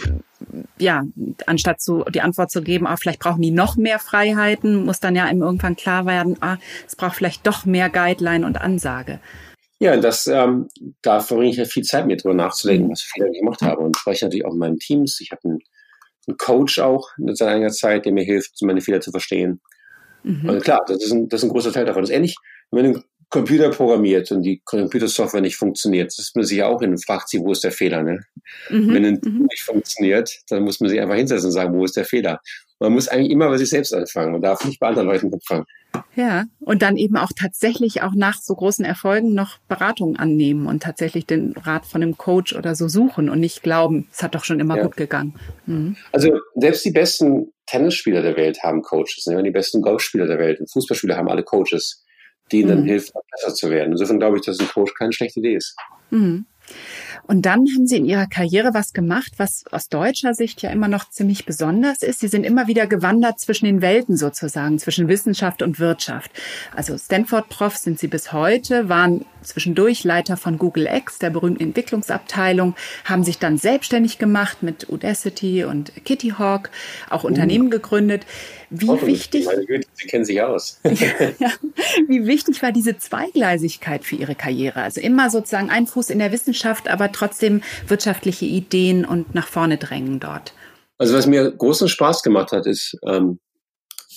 ja, 0.79 1.03
anstatt 1.45 1.81
zu, 1.81 2.05
die 2.05 2.21
Antwort 2.21 2.49
zu 2.49 2.61
geben, 2.61 2.87
ah, 2.87 2.95
vielleicht 2.95 3.19
brauchen 3.19 3.41
die 3.41 3.51
noch 3.51 3.75
mehr 3.75 3.99
Freiheiten, 3.99 4.85
muss 4.85 4.99
dann 4.99 5.15
ja 5.15 5.25
einem 5.25 5.41
irgendwann 5.41 5.75
klar 5.75 6.05
werden, 6.05 6.37
ah, 6.39 6.57
es 6.87 6.95
braucht 6.95 7.17
vielleicht 7.17 7.45
doch 7.45 7.65
mehr 7.65 7.89
Guideline 7.89 8.45
und 8.45 8.61
Ansage. 8.61 9.19
Ja, 9.79 9.97
das, 9.97 10.27
ähm, 10.27 10.69
da 11.01 11.19
verbringe 11.19 11.51
ich 11.51 11.57
ja 11.57 11.65
viel 11.65 11.83
Zeit 11.83 12.07
mir 12.07 12.15
drüber 12.15 12.33
nachzudenken, 12.33 12.89
was 12.89 13.01
Fehler 13.01 13.27
ich 13.31 13.39
gemacht 13.39 13.61
habe. 13.61 13.81
Und 13.81 13.97
spreche 13.97 14.25
natürlich 14.25 14.45
auch 14.45 14.53
in 14.53 14.59
meinen 14.59 14.79
Teams. 14.79 15.19
Ich 15.19 15.31
habe 15.31 15.41
einen, 15.43 15.59
einen 16.25 16.37
Coach 16.37 16.79
auch 16.79 17.09
seit 17.33 17.49
einiger 17.49 17.69
Zeit, 17.69 18.05
der 18.05 18.13
mir 18.13 18.23
hilft, 18.23 18.61
meine 18.61 18.79
Fehler 18.79 19.01
zu 19.01 19.11
verstehen. 19.11 19.59
Mhm. 20.23 20.49
Also 20.49 20.61
klar, 20.61 20.83
das 20.87 21.03
ist, 21.03 21.11
ein, 21.11 21.29
das 21.29 21.41
ist 21.41 21.49
ein 21.49 21.51
großer 21.51 21.71
Teil 21.71 21.85
davon. 21.85 22.01
Das 22.01 22.09
ist 22.09 22.15
ähnlich, 22.15 22.35
wenn 22.71 22.93
du 22.93 23.03
Computer 23.33 23.69
programmiert 23.69 24.31
und 24.31 24.43
die 24.43 24.61
Computersoftware 24.63 25.41
nicht 25.41 25.55
funktioniert, 25.55 26.07
das 26.07 26.19
ist 26.19 26.35
man 26.35 26.45
sich 26.45 26.59
ja 26.59 26.67
auch 26.67 26.79
hin 26.79 26.91
und 26.91 27.03
fragt 27.03 27.29
sich, 27.29 27.41
wo 27.41 27.51
ist 27.51 27.63
der 27.63 27.71
Fehler. 27.71 28.03
Ne? 28.03 28.19
Mhm. 28.69 28.93
Wenn 28.93 29.05
ein 29.05 29.19
mhm. 29.23 29.47
nicht 29.49 29.63
funktioniert, 29.63 30.31
dann 30.49 30.63
muss 30.63 30.79
man 30.79 30.89
sich 30.91 31.01
einfach 31.01 31.15
hinsetzen 31.15 31.47
und 31.47 31.51
sagen, 31.51 31.73
wo 31.73 31.83
ist 31.83 31.97
der 31.97 32.05
Fehler. 32.05 32.39
Man 32.79 32.93
muss 32.93 33.07
eigentlich 33.07 33.31
immer 33.31 33.49
bei 33.49 33.57
sich 33.57 33.69
selbst 33.69 33.91
anfangen 33.93 34.35
und 34.35 34.41
darf 34.41 34.63
nicht 34.65 34.79
bei 34.79 34.87
anderen 34.87 35.07
Leuten 35.07 35.33
anfangen. 35.33 35.65
Ja, 36.15 36.45
und 36.59 36.81
dann 36.81 36.97
eben 36.97 37.17
auch 37.17 37.31
tatsächlich 37.35 38.01
auch 38.01 38.13
nach 38.13 38.39
so 38.39 38.53
großen 38.53 38.85
Erfolgen 38.85 39.33
noch 39.33 39.57
Beratung 39.67 40.17
annehmen 40.17 40.67
und 40.67 40.83
tatsächlich 40.83 41.25
den 41.25 41.53
Rat 41.53 41.85
von 41.85 42.03
einem 42.03 42.17
Coach 42.17 42.55
oder 42.55 42.75
so 42.75 42.87
suchen 42.87 43.29
und 43.29 43.39
nicht 43.39 43.63
glauben, 43.63 44.09
es 44.11 44.21
hat 44.21 44.35
doch 44.35 44.43
schon 44.43 44.59
immer 44.59 44.77
ja. 44.77 44.83
gut 44.83 44.97
gegangen. 44.97 45.35
Mhm. 45.65 45.95
Also 46.11 46.39
selbst 46.55 46.85
die 46.85 46.91
besten 46.91 47.52
Tennisspieler 47.65 48.21
der 48.21 48.35
Welt 48.35 48.61
haben 48.63 48.81
Coaches, 48.81 49.25
ne? 49.27 49.41
die 49.43 49.51
besten 49.51 49.81
Golfspieler 49.81 50.27
der 50.27 50.39
Welt 50.39 50.59
und 50.59 50.71
Fußballspieler 50.71 51.17
haben 51.17 51.29
alle 51.29 51.43
Coaches 51.43 52.03
denen 52.51 52.69
dann 52.69 52.81
mhm. 52.81 52.87
hilft, 52.87 53.13
besser 53.31 53.53
zu 53.53 53.69
werden. 53.69 53.91
Insofern 53.91 54.19
glaube 54.19 54.37
ich, 54.37 54.43
dass 54.43 54.59
ein 54.59 54.67
Coach 54.67 54.93
keine 54.95 55.13
schlechte 55.13 55.39
Idee 55.39 55.55
ist. 55.55 55.75
Mhm. 56.09 56.45
Und 57.25 57.45
dann 57.45 57.59
haben 57.59 57.87
Sie 57.87 57.97
in 57.97 58.05
Ihrer 58.05 58.27
Karriere 58.27 58.73
was 58.73 58.93
gemacht, 58.93 59.33
was 59.37 59.63
aus 59.71 59.89
deutscher 59.89 60.33
Sicht 60.33 60.61
ja 60.61 60.71
immer 60.71 60.87
noch 60.87 61.09
ziemlich 61.09 61.45
besonders 61.45 62.03
ist. 62.03 62.19
Sie 62.19 62.27
sind 62.27 62.43
immer 62.43 62.67
wieder 62.67 62.87
gewandert 62.87 63.39
zwischen 63.39 63.65
den 63.65 63.81
Welten 63.81 64.17
sozusagen, 64.17 64.79
zwischen 64.79 65.07
Wissenschaft 65.07 65.61
und 65.61 65.79
Wirtschaft. 65.79 66.31
Also 66.75 66.97
Stanford-Prof 66.97 67.77
sind 67.77 67.99
Sie 67.99 68.07
bis 68.07 68.33
heute, 68.33 68.89
waren 68.89 69.25
zwischendurch 69.41 70.03
Leiter 70.03 70.37
von 70.37 70.57
Google 70.57 70.87
X, 70.87 71.19
der 71.19 71.29
berühmten 71.29 71.63
Entwicklungsabteilung, 71.63 72.75
haben 73.05 73.23
sich 73.23 73.39
dann 73.39 73.57
selbstständig 73.57 74.17
gemacht 74.17 74.63
mit 74.63 74.89
Udacity 74.89 75.63
und 75.65 75.91
Kitty 76.05 76.33
Hawk, 76.37 76.69
auch 77.09 77.23
Unternehmen 77.23 77.67
uh. 77.67 77.71
gegründet. 77.71 78.25
Wie 78.75 78.87
wichtig? 79.05 79.45
Meine 79.45 79.65
Güte, 79.65 79.87
Sie 79.93 80.07
kennen 80.07 80.25
sich 80.25 80.41
aus. 80.41 80.79
ja, 80.83 81.51
wie 82.07 82.25
wichtig 82.25 82.63
war 82.63 82.71
diese 82.71 82.97
Zweigleisigkeit 82.97 84.03
für 84.03 84.15
Ihre 84.15 84.33
Karriere? 84.33 84.81
Also 84.81 84.99
immer 84.99 85.29
sozusagen 85.29 85.69
ein 85.69 85.85
Fuß 85.85 86.09
in 86.09 86.17
der 86.17 86.31
Wissenschaft, 86.31 86.89
aber 86.89 87.11
trotzdem 87.11 87.61
wirtschaftliche 87.87 88.45
Ideen 88.45 89.05
und 89.05 89.35
nach 89.35 89.47
vorne 89.47 89.77
drängen 89.77 90.19
dort. 90.19 90.53
Also 90.97 91.15
was 91.15 91.27
mir 91.27 91.51
großen 91.51 91.87
Spaß 91.87 92.23
gemacht 92.23 92.51
hat, 92.51 92.65
ist 92.65 92.97
ähm, 93.05 93.39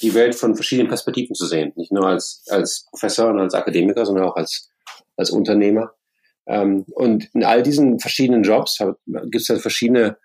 die 0.00 0.14
Welt 0.14 0.34
von 0.34 0.54
verschiedenen 0.54 0.88
Perspektiven 0.88 1.34
zu 1.34 1.44
sehen. 1.44 1.72
Nicht 1.76 1.92
nur 1.92 2.06
als, 2.06 2.42
als 2.48 2.86
Professor 2.88 3.28
und 3.28 3.40
als 3.40 3.52
Akademiker, 3.52 4.06
sondern 4.06 4.24
auch 4.24 4.36
als, 4.36 4.70
als 5.18 5.30
Unternehmer. 5.30 5.92
Ähm, 6.46 6.86
und 6.94 7.28
in 7.34 7.44
all 7.44 7.62
diesen 7.62 7.98
verschiedenen 8.00 8.42
Jobs 8.42 8.78
gibt 9.04 9.34
es 9.34 9.50
halt 9.50 9.60
verschiedene 9.60 10.16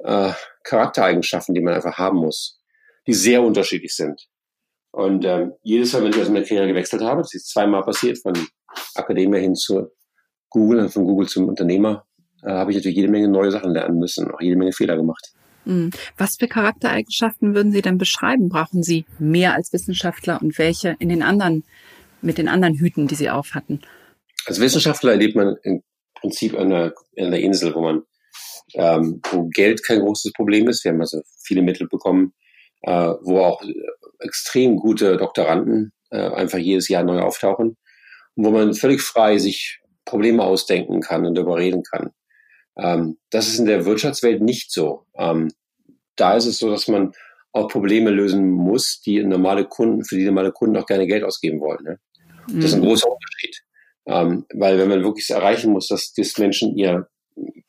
äh, 0.00 0.32
Charaktereigenschaften, 0.62 1.54
die 1.54 1.62
man 1.62 1.72
einfach 1.72 1.96
haben 1.96 2.18
muss 2.18 2.57
die 3.08 3.14
sehr 3.14 3.42
unterschiedlich 3.42 3.96
sind. 3.96 4.28
Und 4.90 5.24
ähm, 5.24 5.52
jedes 5.62 5.92
Mal, 5.92 6.04
wenn 6.04 6.10
ich 6.10 6.20
aus 6.20 6.28
meiner 6.28 6.44
Karriere 6.44 6.68
gewechselt 6.68 7.02
habe, 7.02 7.22
das 7.22 7.34
ist 7.34 7.50
zweimal 7.50 7.82
passiert, 7.82 8.18
von 8.18 8.34
Akademie 8.94 9.40
hin 9.40 9.54
zu 9.54 9.88
Google 10.50 10.80
und 10.80 10.90
von 10.90 11.04
Google 11.04 11.26
zum 11.26 11.48
Unternehmer, 11.48 12.04
äh, 12.42 12.50
habe 12.50 12.70
ich 12.70 12.76
natürlich 12.76 12.96
jede 12.96 13.08
Menge 13.08 13.28
neue 13.28 13.50
Sachen 13.50 13.72
lernen 13.72 13.98
müssen, 13.98 14.30
auch 14.30 14.40
jede 14.40 14.56
Menge 14.56 14.72
Fehler 14.72 14.96
gemacht. 14.96 15.32
Hm. 15.64 15.90
Was 16.18 16.36
für 16.36 16.48
Charaktereigenschaften 16.48 17.54
würden 17.54 17.72
Sie 17.72 17.82
denn 17.82 17.96
beschreiben? 17.96 18.50
Brauchen 18.50 18.82
Sie 18.82 19.06
mehr 19.18 19.54
als 19.54 19.72
Wissenschaftler 19.72 20.40
und 20.42 20.58
welche 20.58 20.96
in 20.98 21.08
den 21.08 21.22
anderen, 21.22 21.64
mit 22.20 22.36
den 22.36 22.48
anderen 22.48 22.74
Hüten, 22.74 23.06
die 23.06 23.14
Sie 23.14 23.30
aufhatten? 23.30 23.80
Als 24.46 24.60
Wissenschaftler 24.60 25.12
erlebt 25.12 25.34
man 25.34 25.56
im 25.62 25.82
Prinzip 26.14 26.54
an 26.54 26.72
einer, 26.72 26.92
an 27.18 27.32
Insel, 27.32 27.74
wo 27.74 27.80
man, 27.80 28.02
ähm, 28.74 29.20
wo 29.30 29.48
Geld 29.48 29.82
kein 29.82 30.00
großes 30.00 30.32
Problem 30.32 30.68
ist. 30.68 30.84
Wir 30.84 30.92
haben 30.92 31.00
also 31.00 31.22
viele 31.42 31.62
Mittel 31.62 31.88
bekommen, 31.88 32.34
äh, 32.82 33.14
wo 33.22 33.40
auch 33.40 33.62
extrem 34.20 34.76
gute 34.76 35.16
Doktoranden 35.16 35.92
äh, 36.10 36.28
einfach 36.30 36.58
jedes 36.58 36.88
Jahr 36.88 37.02
neu 37.02 37.20
auftauchen 37.20 37.76
und 38.34 38.44
wo 38.44 38.50
man 38.50 38.74
völlig 38.74 39.02
frei 39.02 39.38
sich 39.38 39.80
Probleme 40.04 40.42
ausdenken 40.42 41.00
kann 41.00 41.26
und 41.26 41.34
darüber 41.34 41.56
reden 41.56 41.82
kann. 41.82 42.10
Ähm, 42.78 43.18
das 43.30 43.48
ist 43.48 43.58
in 43.58 43.66
der 43.66 43.84
Wirtschaftswelt 43.84 44.42
nicht 44.42 44.72
so. 44.72 45.04
Ähm, 45.16 45.50
da 46.16 46.36
ist 46.36 46.46
es 46.46 46.58
so, 46.58 46.70
dass 46.70 46.88
man 46.88 47.12
auch 47.52 47.68
Probleme 47.68 48.10
lösen 48.10 48.50
muss, 48.50 49.00
die 49.00 49.22
normale 49.22 49.64
Kunden, 49.64 50.04
für 50.04 50.16
die 50.16 50.24
normale 50.24 50.52
Kunden 50.52 50.76
auch 50.76 50.86
gerne 50.86 51.06
Geld 51.06 51.24
ausgeben 51.24 51.60
wollen. 51.60 51.82
Ne? 51.84 51.98
Das 52.48 52.66
ist 52.66 52.74
ein 52.74 52.80
mhm. 52.80 52.86
großer 52.86 53.08
Unterschied. 53.10 53.62
Ähm, 54.06 54.46
weil 54.54 54.78
wenn 54.78 54.88
man 54.88 55.02
wirklich 55.02 55.28
erreichen 55.30 55.72
muss, 55.72 55.88
dass 55.88 56.12
die 56.12 56.26
Menschen 56.38 56.76
ihr 56.76 57.08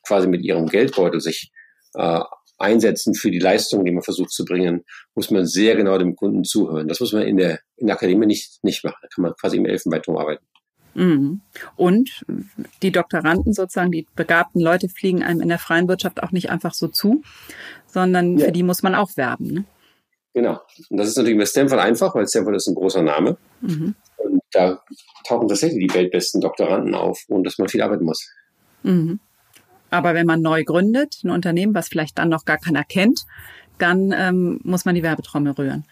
quasi 0.08 0.28
mit 0.28 0.44
ihrem 0.44 0.68
Geldbeutel 0.68 1.20
sich 1.20 1.52
äh, 1.96 2.22
einsetzen 2.60 3.14
für 3.14 3.32
die 3.32 3.40
Leistung, 3.40 3.86
die 3.86 3.92
man 3.92 4.04
versucht 4.04 4.32
zu 4.32 4.46
bringen, 4.46 4.84
muss 5.16 5.32
man 5.32 5.46
sehr 5.46 5.76
genau 5.76 5.98
dem 5.98 6.16
Kunden 6.16 6.44
zuhören. 6.44 6.88
Das 6.88 7.00
muss 7.00 7.14
man 7.14 7.24
in 7.24 7.38
der, 7.38 7.60
in 7.78 7.88
der 7.88 7.96
Akademie 7.96 8.26
nicht, 8.26 8.64
nicht 8.64 8.84
machen. 8.84 8.98
Da 9.02 9.08
kann 9.08 9.24
man 9.24 9.34
quasi 9.40 9.58
im 9.58 9.66
Elfenbeinturm 9.66 10.18
arbeiten. 10.18 10.46
Mhm. 10.94 11.42
Und 11.76 12.26
die 12.82 12.92
Doktoranden 12.92 13.54
sozusagen, 13.54 13.92
die 13.92 14.08
begabten 14.16 14.62
Leute 14.62 14.90
fliegen 14.90 15.24
einem 15.24 15.42
in 15.42 15.50
der 15.50 15.60
freien 15.60 15.88
Wirtschaft 15.88 16.22
auch 16.24 16.32
nicht 16.32 16.50
einfach 16.50 16.74
so 16.74 16.88
zu, 16.88 17.22
sondern 17.88 18.38
ja. 18.38 18.46
für 18.46 18.52
die 18.52 18.64
muss 18.64 18.84
man 18.84 18.96
auch 18.96 19.16
werben. 19.16 19.54
Ne? 19.54 19.66
Genau. 20.34 20.60
Und 20.90 20.98
das 20.98 21.08
ist 21.08 21.18
natürlich 21.18 21.38
bei 21.38 21.46
Stanford 21.46 21.80
einfach, 21.80 22.14
weil 22.16 22.28
Stanford 22.28 22.56
ist 22.56 22.68
ein 22.68 22.76
großer 22.76 23.02
Name. 23.02 23.38
Mhm. 23.62 23.96
Und 24.18 24.42
da 24.52 24.82
tauchen 25.28 25.48
tatsächlich 25.48 25.88
die 25.88 25.94
weltbesten 25.94 26.42
Doktoranden 26.42 26.94
auf, 26.96 27.24
ohne 27.30 27.44
dass 27.44 27.58
man 27.58 27.70
viel 27.70 27.82
arbeiten 27.82 28.06
muss. 28.06 28.28
Mhm. 28.84 29.20
Aber 29.90 30.14
wenn 30.14 30.26
man 30.26 30.42
neu 30.42 30.64
gründet, 30.64 31.22
ein 31.24 31.30
Unternehmen, 31.30 31.74
was 31.74 31.88
vielleicht 31.88 32.18
dann 32.18 32.30
noch 32.30 32.46
gar 32.46 32.58
keiner 32.58 32.84
kennt, 32.84 33.26
dann 33.78 34.14
ähm, 34.16 34.60
muss 34.64 34.86
man 34.86 34.96
die 34.96 35.04
Werbetrommel 35.04 35.54
rühren. 35.54 35.86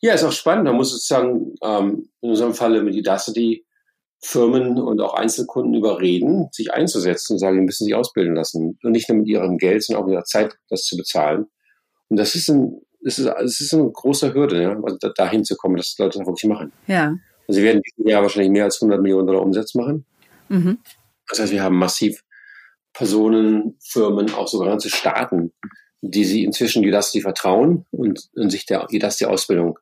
Ja, 0.00 0.14
ist 0.14 0.24
auch 0.24 0.32
spannend. 0.32 0.66
Da 0.66 0.72
muss 0.72 0.90
sozusagen 0.90 1.54
ähm, 1.62 2.08
in 2.20 2.30
unserem 2.30 2.54
Falle 2.54 2.82
mit 2.82 2.94
Udacity 2.96 3.64
Firmen 4.24 4.78
und 4.78 5.00
auch 5.00 5.14
Einzelkunden 5.14 5.74
überreden, 5.74 6.48
sich 6.52 6.72
einzusetzen 6.72 7.34
und 7.34 7.38
sagen, 7.40 7.56
die 7.56 7.64
müssen 7.64 7.84
sich 7.84 7.94
ausbilden 7.94 8.36
lassen. 8.36 8.78
Und 8.82 8.92
nicht 8.92 9.08
nur 9.08 9.18
mit 9.18 9.26
ihrem 9.26 9.58
Geld, 9.58 9.82
sondern 9.82 10.02
auch 10.02 10.06
mit 10.06 10.14
der 10.14 10.24
Zeit, 10.24 10.56
das 10.68 10.82
zu 10.82 10.96
bezahlen. 10.96 11.46
Und 12.08 12.18
das 12.18 12.36
ist 12.36 12.48
ein, 12.48 12.80
das 13.02 13.18
ist, 13.18 13.26
das 13.26 13.60
ist 13.60 13.74
eine 13.74 13.90
große 13.90 14.32
Hürde, 14.32 14.62
ja, 14.62 14.80
also 14.80 14.96
dahin 15.16 15.44
zu 15.44 15.56
kommen, 15.56 15.76
dass 15.76 15.96
Leute 15.98 16.18
das 16.18 16.26
wirklich 16.26 16.48
machen. 16.48 16.72
Ja. 16.86 17.16
Und 17.46 17.54
sie 17.54 17.62
werden 17.62 17.82
dieses 17.82 18.08
Jahr 18.08 18.22
wahrscheinlich 18.22 18.52
mehr 18.52 18.64
als 18.64 18.80
100 18.80 19.02
Millionen 19.02 19.26
Dollar 19.26 19.42
Umsatz 19.42 19.74
machen. 19.74 20.04
Mhm. 20.48 20.78
Das 21.28 21.40
heißt, 21.40 21.52
wir 21.52 21.62
haben 21.62 21.76
massiv 21.76 22.22
Personen, 22.92 23.76
Firmen, 23.80 24.32
auch 24.34 24.48
sogar 24.48 24.68
ganze 24.68 24.90
Staaten, 24.90 25.52
die 26.00 26.24
sie 26.24 26.44
inzwischen 26.44 26.84
Udacity 26.84 27.20
vertrauen 27.20 27.86
und, 27.90 28.28
und 28.34 28.50
sich 28.50 28.66
der 28.66 28.88
Udacity-Ausbildung 28.92 29.78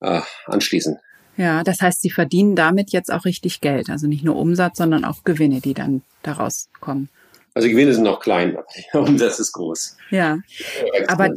äh, 0.00 0.20
anschließen. 0.46 0.98
Ja, 1.36 1.62
das 1.64 1.80
heißt, 1.80 2.02
Sie 2.02 2.10
verdienen 2.10 2.56
damit 2.56 2.90
jetzt 2.90 3.10
auch 3.12 3.24
richtig 3.24 3.60
Geld. 3.60 3.88
Also 3.88 4.06
nicht 4.06 4.24
nur 4.24 4.36
Umsatz, 4.36 4.78
sondern 4.78 5.04
auch 5.04 5.24
Gewinne, 5.24 5.60
die 5.60 5.74
dann 5.74 6.02
daraus 6.22 6.68
kommen. 6.80 7.08
Also 7.54 7.68
Gewinne 7.68 7.94
sind 7.94 8.04
noch 8.04 8.20
klein, 8.20 8.56
aber 8.56 8.66
Umsatz 9.08 9.38
ist 9.38 9.52
groß. 9.52 9.96
Ja, 10.10 10.38
aber 11.08 11.30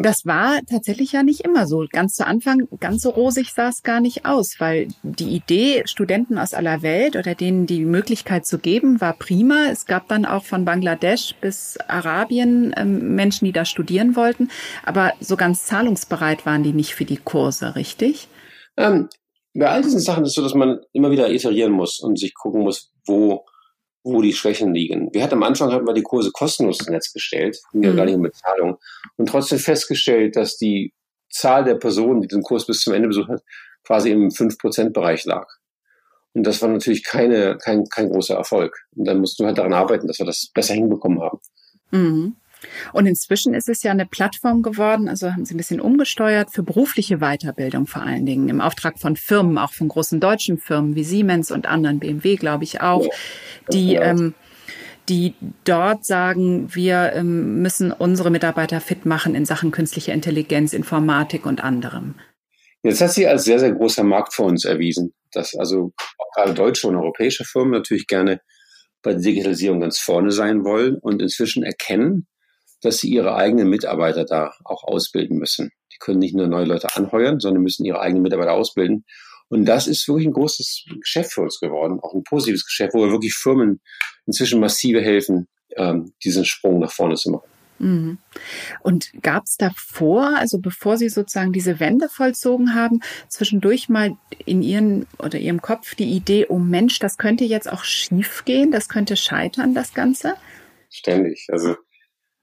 das 0.00 0.24
war 0.24 0.60
tatsächlich 0.68 1.12
ja 1.12 1.22
nicht 1.22 1.40
immer 1.40 1.66
so. 1.66 1.86
Ganz 1.90 2.14
zu 2.14 2.26
Anfang, 2.26 2.68
ganz 2.80 3.02
so 3.02 3.10
rosig 3.10 3.52
sah 3.52 3.68
es 3.68 3.82
gar 3.82 4.00
nicht 4.00 4.26
aus, 4.26 4.56
weil 4.58 4.88
die 5.02 5.34
Idee, 5.34 5.82
Studenten 5.86 6.38
aus 6.38 6.54
aller 6.54 6.82
Welt 6.82 7.16
oder 7.16 7.34
denen 7.34 7.66
die 7.66 7.84
Möglichkeit 7.84 8.46
zu 8.46 8.58
geben, 8.58 9.00
war 9.00 9.14
prima. 9.14 9.66
Es 9.70 9.86
gab 9.86 10.08
dann 10.08 10.24
auch 10.24 10.44
von 10.44 10.64
Bangladesch 10.64 11.34
bis 11.40 11.78
Arabien 11.88 12.74
ähm, 12.76 13.14
Menschen, 13.14 13.44
die 13.44 13.52
da 13.52 13.64
studieren 13.64 14.16
wollten, 14.16 14.50
aber 14.84 15.12
so 15.20 15.36
ganz 15.36 15.64
zahlungsbereit 15.66 16.46
waren 16.46 16.62
die 16.62 16.72
nicht 16.72 16.94
für 16.94 17.04
die 17.04 17.18
Kurse, 17.18 17.76
richtig? 17.76 18.28
Ähm, 18.76 19.08
bei 19.54 19.68
all 19.68 19.82
diesen 19.82 20.00
Sachen 20.00 20.24
ist 20.24 20.30
es 20.30 20.34
so, 20.34 20.42
dass 20.42 20.54
man 20.54 20.80
immer 20.92 21.10
wieder 21.10 21.30
iterieren 21.30 21.72
muss 21.72 22.00
und 22.00 22.18
sich 22.18 22.34
gucken 22.34 22.62
muss, 22.62 22.92
wo, 23.06 23.44
wo 24.04 24.20
die 24.20 24.34
Schwächen 24.34 24.74
liegen. 24.74 25.12
Wir 25.12 25.24
hatten 25.24 25.34
am 25.34 25.42
Anfang 25.42 25.72
hatten 25.72 25.86
wir 25.86 25.94
die 25.94 26.02
Kurse 26.02 26.30
kostenlos 26.30 26.80
ins 26.80 26.90
Netz 26.90 27.12
gestellt, 27.12 27.58
ging 27.72 27.82
ja 27.82 27.92
mhm. 27.92 27.96
gar 27.96 28.04
nicht 28.04 28.14
um 28.14 28.22
Bezahlung, 28.22 28.76
und 29.16 29.28
trotzdem 29.28 29.58
festgestellt, 29.58 30.36
dass 30.36 30.56
die 30.56 30.92
Zahl 31.30 31.64
der 31.64 31.74
Personen, 31.76 32.20
die 32.20 32.28
den 32.28 32.42
Kurs 32.42 32.66
bis 32.66 32.80
zum 32.80 32.92
Ende 32.92 33.08
besucht 33.08 33.30
hat, 33.30 33.42
quasi 33.82 34.10
im 34.10 34.28
5%-Bereich 34.28 35.24
lag. 35.24 35.46
Und 36.34 36.44
das 36.46 36.60
war 36.62 36.68
natürlich 36.68 37.04
keine, 37.04 37.58
kein, 37.58 37.84
kein 37.88 38.10
großer 38.10 38.34
Erfolg. 38.34 38.76
Und 38.94 39.06
dann 39.06 39.18
musst 39.18 39.38
du 39.38 39.46
halt 39.46 39.58
daran 39.58 39.72
arbeiten, 39.72 40.06
dass 40.06 40.18
wir 40.18 40.26
das 40.26 40.50
besser 40.52 40.74
hinbekommen 40.74 41.20
haben. 41.20 41.38
Mhm. 41.90 42.36
Und 42.92 43.06
inzwischen 43.06 43.54
ist 43.54 43.68
es 43.68 43.82
ja 43.82 43.90
eine 43.90 44.06
Plattform 44.06 44.62
geworden, 44.62 45.08
also 45.08 45.32
haben 45.32 45.44
Sie 45.44 45.54
ein 45.54 45.58
bisschen 45.58 45.80
umgesteuert 45.80 46.50
für 46.52 46.62
berufliche 46.62 47.18
Weiterbildung 47.18 47.86
vor 47.86 48.02
allen 48.02 48.26
Dingen 48.26 48.48
im 48.48 48.60
Auftrag 48.60 48.98
von 48.98 49.16
Firmen, 49.16 49.58
auch 49.58 49.72
von 49.72 49.88
großen 49.88 50.20
deutschen 50.20 50.58
Firmen 50.58 50.94
wie 50.94 51.04
Siemens 51.04 51.50
und 51.50 51.66
anderen, 51.66 51.98
BMW 51.98 52.36
glaube 52.36 52.64
ich 52.64 52.80
auch, 52.80 53.06
die 53.72 53.94
ähm, 53.96 54.34
die 55.08 55.34
dort 55.64 56.04
sagen, 56.04 56.74
wir 56.74 57.12
ähm, 57.14 57.60
müssen 57.60 57.92
unsere 57.92 58.30
Mitarbeiter 58.30 58.80
fit 58.80 59.04
machen 59.04 59.34
in 59.34 59.44
Sachen 59.44 59.70
künstliche 59.70 60.12
Intelligenz, 60.12 60.72
Informatik 60.72 61.46
und 61.46 61.62
anderem. 61.62 62.14
Jetzt 62.82 63.00
hat 63.00 63.12
sie 63.12 63.26
als 63.26 63.44
sehr, 63.44 63.58
sehr 63.58 63.72
großer 63.72 64.04
Markt 64.04 64.34
für 64.34 64.42
uns 64.42 64.64
erwiesen, 64.64 65.14
dass 65.32 65.54
also 65.54 65.92
gerade 66.34 66.54
deutsche 66.54 66.86
und 66.88 66.96
europäische 66.96 67.44
Firmen 67.44 67.72
natürlich 67.72 68.06
gerne 68.06 68.40
bei 69.02 69.12
der 69.12 69.20
Digitalisierung 69.20 69.80
ganz 69.80 69.98
vorne 69.98 70.30
sein 70.30 70.64
wollen 70.64 70.96
und 70.96 71.20
inzwischen 71.20 71.62
erkennen, 71.62 72.26
dass 72.84 72.98
sie 72.98 73.08
ihre 73.08 73.34
eigenen 73.34 73.68
Mitarbeiter 73.68 74.24
da 74.24 74.52
auch 74.64 74.84
ausbilden 74.84 75.38
müssen. 75.38 75.70
Die 75.92 75.98
können 75.98 76.18
nicht 76.18 76.34
nur 76.34 76.46
neue 76.46 76.66
Leute 76.66 76.94
anheuern, 76.96 77.40
sondern 77.40 77.62
müssen 77.62 77.84
ihre 77.84 78.00
eigenen 78.00 78.22
Mitarbeiter 78.22 78.52
ausbilden. 78.52 79.04
Und 79.48 79.66
das 79.66 79.86
ist 79.86 80.06
wirklich 80.08 80.26
ein 80.26 80.32
großes 80.32 80.84
Geschäft 81.00 81.32
für 81.32 81.42
uns 81.42 81.60
geworden, 81.60 82.00
auch 82.00 82.14
ein 82.14 82.24
positives 82.24 82.64
Geschäft, 82.64 82.94
wo 82.94 83.04
wir 83.04 83.10
wirklich 83.10 83.34
Firmen 83.34 83.80
inzwischen 84.26 84.60
massive 84.60 85.00
helfen, 85.00 85.48
ähm, 85.76 86.12
diesen 86.24 86.44
Sprung 86.44 86.80
nach 86.80 86.92
vorne 86.92 87.14
zu 87.14 87.30
machen. 87.30 87.48
Mhm. 87.78 88.18
Und 88.80 89.10
gab 89.22 89.44
es 89.44 89.56
davor, 89.56 90.36
also 90.36 90.58
bevor 90.58 90.96
Sie 90.96 91.08
sozusagen 91.08 91.52
diese 91.52 91.80
Wende 91.80 92.08
vollzogen 92.08 92.74
haben, 92.74 93.00
zwischendurch 93.28 93.88
mal 93.88 94.16
in 94.44 94.62
Ihren 94.62 95.06
oder 95.18 95.38
Ihrem 95.38 95.60
Kopf 95.60 95.94
die 95.94 96.10
Idee, 96.10 96.46
oh 96.48 96.58
Mensch, 96.58 96.98
das 96.98 97.18
könnte 97.18 97.44
jetzt 97.44 97.70
auch 97.70 97.84
schief 97.84 98.44
gehen, 98.44 98.70
das 98.70 98.88
könnte 98.88 99.16
scheitern, 99.16 99.74
das 99.74 99.92
Ganze? 99.92 100.34
Ständig. 100.88 101.46
Also 101.50 101.76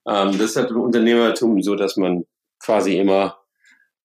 ähm, 0.08 0.32
das 0.38 0.52
ist 0.52 0.56
halt 0.56 0.72
im 0.72 0.82
Unternehmertum 0.82 1.62
so, 1.62 1.76
dass 1.76 1.98
man 1.98 2.26
quasi 2.60 2.98
immer 2.98 3.38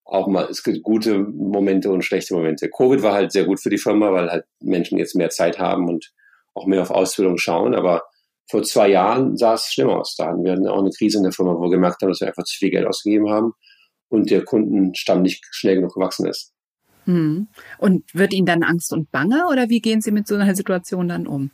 auch 0.04 0.28
mal, 0.28 0.46
es 0.48 0.62
gibt 0.62 0.82
gute 0.82 1.18
Momente 1.18 1.90
und 1.90 2.02
schlechte 2.02 2.34
Momente. 2.34 2.70
Covid 2.70 3.02
war 3.02 3.14
halt 3.14 3.32
sehr 3.32 3.44
gut 3.44 3.60
für 3.60 3.70
die 3.70 3.78
Firma, 3.78 4.12
weil 4.12 4.30
halt 4.30 4.44
Menschen 4.60 4.98
jetzt 4.98 5.16
mehr 5.16 5.30
Zeit 5.30 5.58
haben 5.58 5.88
und 5.88 6.12
auch 6.54 6.66
mehr 6.66 6.82
auf 6.82 6.90
Ausbildung 6.90 7.38
schauen. 7.38 7.74
Aber 7.74 8.04
vor 8.48 8.62
zwei 8.62 8.88
Jahren 8.88 9.36
sah 9.36 9.54
es 9.54 9.72
schlimm 9.72 9.90
aus. 9.90 10.14
Da 10.16 10.26
hatten 10.28 10.44
wir 10.44 10.54
auch 10.72 10.78
eine 10.78 10.90
Krise 10.90 11.18
in 11.18 11.24
der 11.24 11.32
Firma, 11.32 11.54
wo 11.54 11.62
wir 11.62 11.70
gemerkt 11.70 12.02
haben, 12.02 12.10
dass 12.10 12.20
wir 12.20 12.28
einfach 12.28 12.44
zu 12.44 12.56
viel 12.56 12.70
Geld 12.70 12.86
ausgegeben 12.86 13.28
haben 13.30 13.52
und 14.08 14.30
der 14.30 14.44
Kundenstamm 14.44 15.22
nicht 15.22 15.44
schnell 15.50 15.76
genug 15.76 15.94
gewachsen 15.94 16.26
ist. 16.26 16.52
Hm. 17.04 17.48
Und 17.78 18.14
wird 18.14 18.32
Ihnen 18.32 18.46
dann 18.46 18.62
Angst 18.62 18.92
und 18.92 19.10
Bange 19.10 19.46
oder 19.50 19.68
wie 19.68 19.80
gehen 19.80 20.00
Sie 20.00 20.12
mit 20.12 20.28
so 20.28 20.36
einer 20.36 20.54
Situation 20.54 21.08
dann 21.08 21.26
um? 21.26 21.50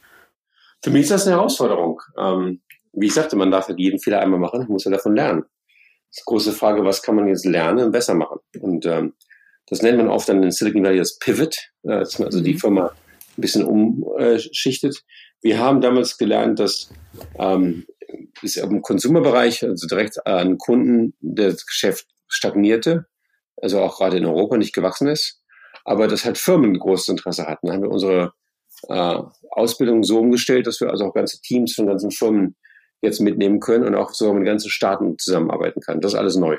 Für 0.82 0.90
mich 0.90 1.02
ist 1.02 1.10
das 1.10 1.26
eine 1.26 1.36
Herausforderung. 1.36 2.00
Ähm, 2.18 2.60
wie 2.92 3.06
ich 3.06 3.14
sagte, 3.14 3.36
man 3.36 3.50
darf 3.50 3.68
halt 3.68 3.78
jeden 3.78 3.98
Fehler 3.98 4.20
einmal 4.20 4.40
machen, 4.40 4.66
muss 4.68 4.84
ja 4.84 4.90
davon 4.90 5.14
lernen. 5.14 5.42
Das 5.42 6.18
ist 6.18 6.20
die 6.20 6.24
große 6.26 6.52
Frage, 6.52 6.84
was 6.84 7.02
kann 7.02 7.16
man 7.16 7.28
jetzt 7.28 7.46
lernen 7.46 7.86
und 7.86 7.92
besser 7.92 8.14
machen? 8.14 8.38
Und 8.60 8.86
ähm, 8.86 9.14
das 9.66 9.82
nennt 9.82 9.98
man 9.98 10.08
oft 10.08 10.28
dann 10.28 10.42
in 10.42 10.50
Silicon 10.50 10.84
Valley 10.84 10.98
das 10.98 11.18
Pivot, 11.18 11.56
äh, 11.84 12.00
dass 12.00 12.18
man 12.18 12.26
also 12.26 12.40
die 12.40 12.54
mhm. 12.54 12.58
Firma 12.58 12.86
ein 12.86 13.40
bisschen 13.40 13.64
umschichtet. 13.64 15.02
Wir 15.40 15.58
haben 15.58 15.80
damals 15.80 16.18
gelernt, 16.18 16.60
dass 16.60 16.92
ähm, 17.38 17.86
ist 18.42 18.56
im 18.56 18.82
Konsumerbereich, 18.82 19.62
also 19.64 19.86
direkt 19.86 20.26
an 20.26 20.58
Kunden, 20.58 21.14
das 21.20 21.66
Geschäft 21.66 22.06
stagnierte, 22.28 23.06
also 23.56 23.80
auch 23.80 23.98
gerade 23.98 24.18
in 24.18 24.26
Europa 24.26 24.56
nicht 24.56 24.74
gewachsen 24.74 25.08
ist, 25.08 25.40
aber 25.84 26.08
dass 26.08 26.24
halt 26.24 26.38
Firmen 26.38 26.78
großes 26.78 27.08
Interesse 27.08 27.46
hatten. 27.46 27.66
Da 27.66 27.74
haben 27.74 27.82
wir 27.82 27.90
unsere 27.90 28.32
äh, 28.88 29.18
Ausbildung 29.50 30.02
so 30.04 30.20
umgestellt, 30.20 30.66
dass 30.66 30.80
wir 30.80 30.90
also 30.90 31.06
auch 31.06 31.14
ganze 31.14 31.40
Teams 31.40 31.74
von 31.74 31.86
ganzen 31.86 32.10
Firmen 32.10 32.56
jetzt 33.02 33.20
mitnehmen 33.20 33.60
können 33.60 33.84
und 33.84 33.94
auch 33.94 34.14
sogar 34.14 34.34
mit 34.34 34.46
ganzen 34.46 34.70
Staaten 34.70 35.18
zusammenarbeiten 35.18 35.80
kann. 35.80 36.00
Das 36.00 36.12
ist 36.12 36.18
alles 36.18 36.36
neu. 36.36 36.56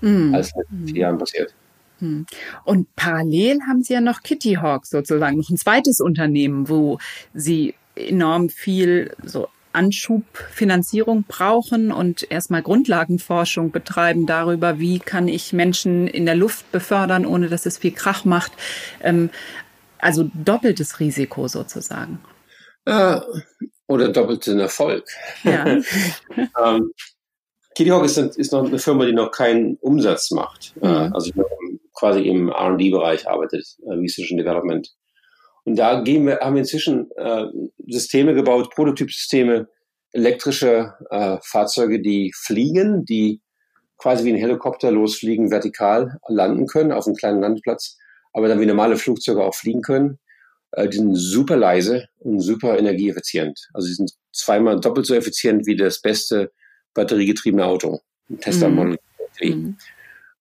Mhm. 0.00 0.34
Alles 0.34 0.52
in 0.70 0.86
vier 0.88 1.00
Jahren 1.00 1.18
passiert. 1.18 1.54
Hm. 1.98 2.26
Und 2.64 2.94
parallel 2.96 3.60
haben 3.68 3.82
Sie 3.82 3.94
ja 3.94 4.00
noch 4.00 4.22
Kitty 4.22 4.54
Hawk 4.54 4.86
sozusagen, 4.86 5.38
noch 5.38 5.48
ein 5.48 5.56
zweites 5.56 6.00
Unternehmen, 6.00 6.68
wo 6.68 6.98
Sie 7.32 7.74
enorm 7.94 8.48
viel 8.48 9.14
so 9.24 9.48
Anschubfinanzierung 9.72 11.24
brauchen 11.26 11.92
und 11.92 12.30
erstmal 12.30 12.62
Grundlagenforschung 12.62 13.70
betreiben 13.70 14.26
darüber, 14.26 14.78
wie 14.78 14.98
kann 14.98 15.28
ich 15.28 15.52
Menschen 15.52 16.06
in 16.06 16.26
der 16.26 16.34
Luft 16.34 16.70
befördern, 16.72 17.24
ohne 17.24 17.48
dass 17.48 17.64
es 17.66 17.78
viel 17.78 17.92
Krach 17.92 18.24
macht. 18.24 18.52
Ähm, 19.00 19.30
also 19.98 20.28
doppeltes 20.34 21.00
Risiko 21.00 21.48
sozusagen. 21.48 22.18
Äh, 22.84 23.20
oder 23.92 24.08
doppelten 24.08 24.58
Erfolg. 24.58 25.04
Ja. 25.44 25.66
ähm, 26.64 26.92
Kitty 27.74 27.90
Hawk 27.90 28.04
ist, 28.04 28.18
ist, 28.18 28.52
noch 28.52 28.66
eine 28.66 28.78
Firma, 28.78 29.06
die 29.06 29.12
noch 29.12 29.30
keinen 29.30 29.76
Umsatz 29.76 30.30
macht. 30.30 30.74
Äh, 30.82 30.86
mhm. 30.86 31.14
also 31.14 31.30
quasi 31.94 32.22
im 32.22 32.48
R&D-Bereich 32.48 33.28
arbeitet, 33.28 33.66
äh, 33.86 33.94
Research 33.94 34.30
and 34.30 34.40
Development. 34.40 34.88
Und 35.64 35.76
da 35.78 36.00
gehen 36.00 36.26
wir, 36.26 36.40
haben 36.40 36.54
wir 36.54 36.62
inzwischen 36.62 37.10
äh, 37.16 37.46
Systeme 37.86 38.34
gebaut, 38.34 38.74
Prototypsysteme, 38.74 39.68
elektrische 40.12 40.94
äh, 41.10 41.38
Fahrzeuge, 41.42 42.00
die 42.00 42.32
fliegen, 42.34 43.04
die 43.04 43.40
quasi 43.96 44.24
wie 44.24 44.32
ein 44.32 44.38
Helikopter 44.38 44.90
losfliegen, 44.90 45.50
vertikal 45.50 46.18
landen 46.28 46.66
können 46.66 46.92
auf 46.92 47.06
einem 47.06 47.16
kleinen 47.16 47.40
Landeplatz, 47.40 47.96
aber 48.32 48.48
dann 48.48 48.60
wie 48.60 48.66
normale 48.66 48.96
Flugzeuge 48.96 49.44
auch 49.44 49.54
fliegen 49.54 49.82
können. 49.82 50.18
Äh, 50.72 50.88
die 50.88 50.98
sind 50.98 51.14
super 51.14 51.56
leise 51.56 52.08
und 52.18 52.40
super 52.40 52.78
energieeffizient. 52.78 53.68
Also 53.72 53.88
sie 53.88 53.94
sind 53.94 54.12
zweimal 54.32 54.80
doppelt 54.80 55.06
so 55.06 55.14
effizient 55.14 55.66
wie 55.66 55.76
das 55.76 56.00
beste 56.00 56.50
batteriegetriebene 56.94 57.64
Auto. 57.64 58.00
Tesla 58.40 58.68
mhm. 58.68 58.74
Model 58.74 58.98
3. 59.38 59.50
Mhm. 59.50 59.76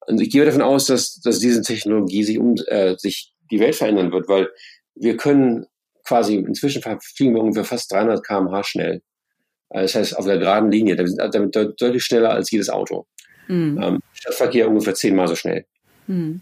Und 0.08 0.22
ich 0.22 0.30
gehe 0.32 0.46
davon 0.46 0.62
aus, 0.62 0.88
dass, 0.88 1.20
dass 1.22 1.40
diese 1.40 1.62
Technologie 1.62 2.24
sich 2.24 2.38
um 2.40 2.56
äh, 2.68 2.96
sich 2.98 3.34
die 3.52 3.60
Welt 3.60 3.76
verändern 3.76 4.12
wird, 4.12 4.28
weil 4.28 4.50
wir 4.96 5.18
können 5.18 5.66
quasi, 6.06 6.36
inzwischen 6.36 6.82
fliegen 6.82 7.36
wir 7.36 7.42
ungefähr 7.42 7.66
fast 7.66 7.92
300 7.92 8.26
km/h 8.26 8.64
schnell. 8.64 9.02
Äh, 9.70 9.84
das 9.84 9.96
heißt, 9.96 10.18
auf 10.18 10.26
der 10.26 10.38
geraden 10.38 10.72
Linie, 10.72 10.96
damit 10.96 11.56
deutlich 11.56 12.04
schneller 12.04 12.32
als 12.32 12.52
jedes 12.52 12.70
Auto. 12.70 13.06
Mhm. 13.48 13.80
Ähm, 13.82 14.00
Stadtverkehr 14.14 14.68
ungefähr 14.68 14.96
zehnmal 14.96 15.28
so 15.28 15.36
schnell. 15.36 15.66
Mhm. 16.08 16.42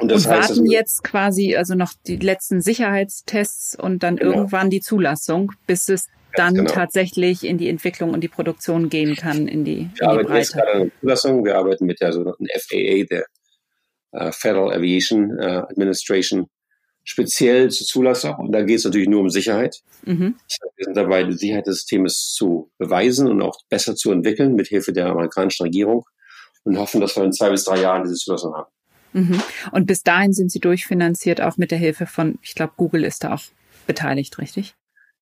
Und, 0.00 0.10
das 0.10 0.26
und 0.26 0.32
heißt, 0.32 0.50
warten 0.50 0.70
jetzt 0.70 1.04
quasi 1.04 1.56
also 1.56 1.74
noch 1.74 1.92
die 2.06 2.16
letzten 2.16 2.60
Sicherheitstests 2.60 3.76
und 3.78 4.02
dann 4.02 4.16
genau. 4.16 4.32
irgendwann 4.32 4.70
die 4.70 4.80
Zulassung, 4.80 5.52
bis 5.66 5.88
es 5.88 6.08
dann 6.34 6.54
genau. 6.54 6.70
tatsächlich 6.70 7.44
in 7.44 7.58
die 7.58 7.68
Entwicklung 7.68 8.12
und 8.12 8.20
die 8.20 8.28
Produktion 8.28 8.88
gehen 8.88 9.16
kann, 9.16 9.48
in 9.48 9.64
die, 9.64 9.90
wir 9.96 10.10
in 10.10 10.18
die 10.18 10.24
Breite. 10.24 10.38
Jetzt 10.38 10.52
gerade 10.52 10.72
an 10.72 10.80
der 10.80 11.00
Zulassung. 11.00 11.44
Wir 11.44 11.56
arbeiten 11.56 11.86
mit 11.86 12.00
der 12.00 12.12
sogenannten 12.12 12.46
FAA, 12.46 13.04
der 13.10 13.26
uh, 14.12 14.32
Federal 14.32 14.72
Aviation 14.72 15.32
uh, 15.38 15.66
Administration, 15.68 16.46
speziell 17.04 17.70
zur 17.70 17.86
Zulassung. 17.86 18.34
Und 18.36 18.52
da 18.52 18.62
geht 18.62 18.78
es 18.78 18.84
natürlich 18.84 19.08
nur 19.08 19.20
um 19.20 19.30
Sicherheit. 19.30 19.80
Mhm. 20.04 20.36
Wir 20.76 20.84
sind 20.84 20.96
dabei, 20.96 21.24
die 21.24 21.32
Sicherheit 21.32 21.66
des 21.66 21.76
Systems 21.76 22.32
zu 22.32 22.70
beweisen 22.78 23.28
und 23.28 23.42
auch 23.42 23.58
besser 23.68 23.94
zu 23.94 24.10
entwickeln, 24.12 24.54
mit 24.54 24.68
Hilfe 24.68 24.92
der 24.92 25.06
amerikanischen 25.06 25.64
Regierung. 25.64 26.04
Und 26.64 26.78
hoffen, 26.78 27.00
dass 27.00 27.16
wir 27.16 27.24
in 27.24 27.32
zwei 27.32 27.50
bis 27.50 27.64
drei 27.64 27.80
Jahren 27.80 28.04
diese 28.04 28.14
Zulassung 28.14 28.54
haben. 28.54 28.70
Mhm. 29.12 29.40
Und 29.72 29.86
bis 29.86 30.02
dahin 30.02 30.32
sind 30.32 30.50
Sie 30.50 30.60
durchfinanziert, 30.60 31.40
auch 31.40 31.56
mit 31.56 31.70
der 31.70 31.78
Hilfe 31.78 32.06
von, 32.06 32.38
ich 32.42 32.54
glaube, 32.54 32.72
Google 32.76 33.04
ist 33.04 33.24
da 33.24 33.34
auch 33.34 33.42
beteiligt, 33.86 34.38
richtig? 34.38 34.74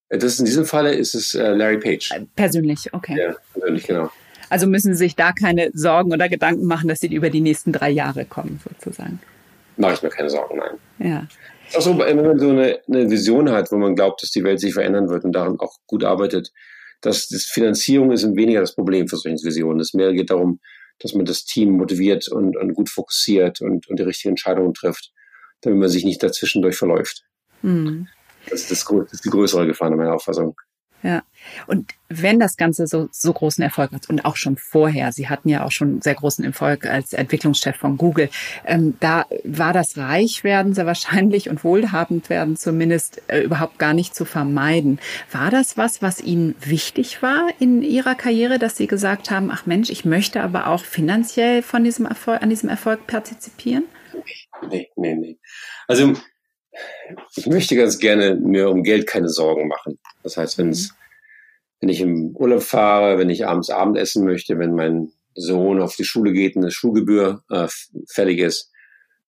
Das 0.08 0.38
in 0.38 0.44
diesem 0.44 0.64
Falle 0.64 0.92
ist 0.94 1.14
es 1.14 1.34
äh, 1.34 1.52
Larry 1.52 1.78
Page. 1.78 2.10
Äh, 2.12 2.26
persönlich, 2.34 2.92
okay. 2.92 3.16
Ja, 3.18 3.34
persönlich, 3.52 3.86
genau. 3.86 4.10
Also 4.48 4.66
müssen 4.66 4.92
Sie 4.94 4.98
sich 4.98 5.14
da 5.14 5.32
keine 5.32 5.70
Sorgen 5.72 6.12
oder 6.12 6.28
Gedanken 6.28 6.66
machen, 6.66 6.88
dass 6.88 6.98
Sie 6.98 7.14
über 7.14 7.30
die 7.30 7.40
nächsten 7.40 7.72
drei 7.72 7.90
Jahre 7.90 8.24
kommen, 8.24 8.60
sozusagen. 8.68 9.20
Mache 9.76 9.94
ich 9.94 10.02
mir 10.02 10.10
keine 10.10 10.28
Sorgen, 10.28 10.58
nein. 10.58 11.08
Ja. 11.08 11.26
Auch 11.76 11.80
so, 11.80 11.96
wenn 11.98 12.16
man 12.16 12.38
so 12.38 12.50
eine, 12.50 12.80
eine 12.88 13.08
Vision 13.08 13.50
hat, 13.50 13.70
wo 13.70 13.76
man 13.76 13.94
glaubt, 13.94 14.22
dass 14.22 14.30
die 14.30 14.42
Welt 14.42 14.58
sich 14.58 14.74
verändern 14.74 15.08
wird 15.08 15.24
und 15.24 15.32
daran 15.32 15.60
auch 15.60 15.76
gut 15.86 16.02
arbeitet, 16.02 16.50
dass 17.00 17.28
das 17.28 17.44
Finanzierung 17.44 18.10
ist 18.10 18.24
weniger 18.34 18.60
das 18.60 18.74
Problem 18.74 19.06
für 19.06 19.16
solche 19.16 19.44
Visionen. 19.44 19.80
Es 19.80 19.94
mehr 19.94 20.12
geht 20.12 20.30
darum, 20.30 20.58
dass 21.00 21.14
man 21.14 21.24
das 21.24 21.44
Team 21.44 21.72
motiviert 21.72 22.28
und, 22.28 22.56
und 22.56 22.74
gut 22.74 22.88
fokussiert 22.88 23.60
und, 23.60 23.88
und 23.88 23.98
die 23.98 24.04
richtigen 24.04 24.30
Entscheidungen 24.30 24.74
trifft, 24.74 25.12
damit 25.62 25.78
man 25.78 25.88
sich 25.88 26.04
nicht 26.04 26.22
dazwischendurch 26.22 26.76
verläuft. 26.76 27.24
Mhm. 27.62 28.08
Das 28.48 28.62
ist, 28.62 28.70
das, 28.70 28.84
das 28.84 29.12
ist 29.12 29.24
die 29.24 29.30
größere 29.30 29.66
Gefahr 29.66 29.88
in 29.90 29.96
meiner 29.96 30.14
Auffassung. 30.14 30.56
Ja. 31.02 31.22
Und 31.66 31.94
wenn 32.08 32.38
das 32.38 32.56
Ganze 32.56 32.86
so, 32.86 33.08
so 33.10 33.32
großen 33.32 33.62
Erfolg 33.62 33.92
hat 33.92 34.10
und 34.10 34.24
auch 34.24 34.36
schon 34.36 34.56
vorher, 34.56 35.12
Sie 35.12 35.28
hatten 35.28 35.48
ja 35.48 35.64
auch 35.64 35.70
schon 35.70 36.02
sehr 36.02 36.14
großen 36.14 36.44
Erfolg 36.44 36.84
als 36.86 37.12
Entwicklungschef 37.12 37.76
von 37.76 37.96
Google, 37.96 38.28
ähm, 38.66 38.96
da 39.00 39.24
war 39.44 39.72
das 39.72 39.96
Reichwerden 39.96 40.74
sehr 40.74 40.86
wahrscheinlich 40.86 41.48
und 41.48 41.64
wohlhabend 41.64 42.28
werden 42.28 42.56
zumindest 42.56 43.22
äh, 43.28 43.40
überhaupt 43.40 43.78
gar 43.78 43.94
nicht 43.94 44.14
zu 44.14 44.24
vermeiden. 44.24 44.98
War 45.32 45.50
das 45.50 45.78
was, 45.78 46.02
was 46.02 46.20
Ihnen 46.20 46.54
wichtig 46.60 47.22
war 47.22 47.48
in 47.58 47.82
Ihrer 47.82 48.14
Karriere, 48.14 48.58
dass 48.58 48.76
Sie 48.76 48.86
gesagt 48.86 49.30
haben, 49.30 49.50
ach 49.50 49.64
Mensch, 49.64 49.88
ich 49.88 50.04
möchte 50.04 50.42
aber 50.42 50.66
auch 50.66 50.84
finanziell 50.84 51.62
von 51.62 51.84
diesem 51.84 52.04
Erfolg, 52.06 52.42
an 52.42 52.50
diesem 52.50 52.68
Erfolg 52.68 53.06
partizipieren? 53.06 53.84
Nee, 54.68 54.90
nee, 54.96 55.14
nee. 55.14 55.38
Also 55.86 56.14
ich 57.36 57.46
möchte 57.46 57.76
ganz 57.76 57.98
gerne 57.98 58.36
mir 58.36 58.70
um 58.70 58.82
Geld 58.82 59.06
keine 59.06 59.28
Sorgen 59.28 59.68
machen. 59.68 59.98
Das 60.22 60.36
heißt, 60.36 60.58
wenn 60.58 60.70
es, 60.70 60.94
wenn 61.80 61.88
ich 61.88 62.00
im 62.00 62.36
Urlaub 62.36 62.62
fahre, 62.62 63.18
wenn 63.18 63.30
ich 63.30 63.46
abends 63.46 63.70
Abendessen 63.70 64.24
möchte, 64.24 64.58
wenn 64.58 64.74
mein 64.74 65.12
Sohn 65.34 65.80
auf 65.80 65.96
die 65.96 66.04
Schule 66.04 66.32
geht 66.32 66.56
und 66.56 66.62
eine 66.62 66.70
Schulgebühr 66.70 67.42
äh, 67.50 67.68
fällig 68.08 68.40
ist, 68.40 68.70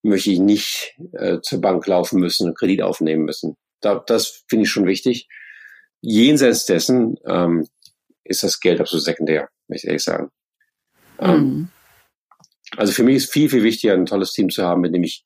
möchte 0.02 0.31
ich 0.31 0.38
nicht 0.38 0.96
äh, 1.12 1.40
zur 1.42 1.61
Bank 1.61 1.87
laufen 1.87 2.20
müssen 2.20 2.48
und 2.48 2.59
Kredit 2.59 2.83
aufnehmen 2.83 3.24
müssen. 3.24 3.57
Da, 3.81 4.02
das 4.07 4.44
finde 4.48 4.64
ich 4.64 4.70
schon 4.70 4.87
wichtig. 4.87 5.28
Jenseits 6.00 6.66
dessen 6.66 7.16
ähm, 7.26 7.68
ist 8.24 8.42
das 8.42 8.61
Geld 8.61 8.81
absolut 8.81 9.05
sekundär, 9.05 9.48
möchte 9.68 9.87
ich 9.87 9.88
ehrlich 9.88 10.05
sagen. 10.05 10.31
Ähm, 11.20 11.38
mhm. 11.38 11.68
Also 12.76 12.92
für 12.92 13.05
mich 13.05 13.16
ist 13.16 13.33
viel, 13.33 13.48
viel 13.48 13.62
wichtiger, 13.62 13.94
ein 13.94 14.07
tolles 14.07 14.33
Team 14.33 14.50
zu 14.50 14.64
haben, 14.64 14.81
mit 14.81 14.94
dem 14.94 15.05
ich 15.05 15.24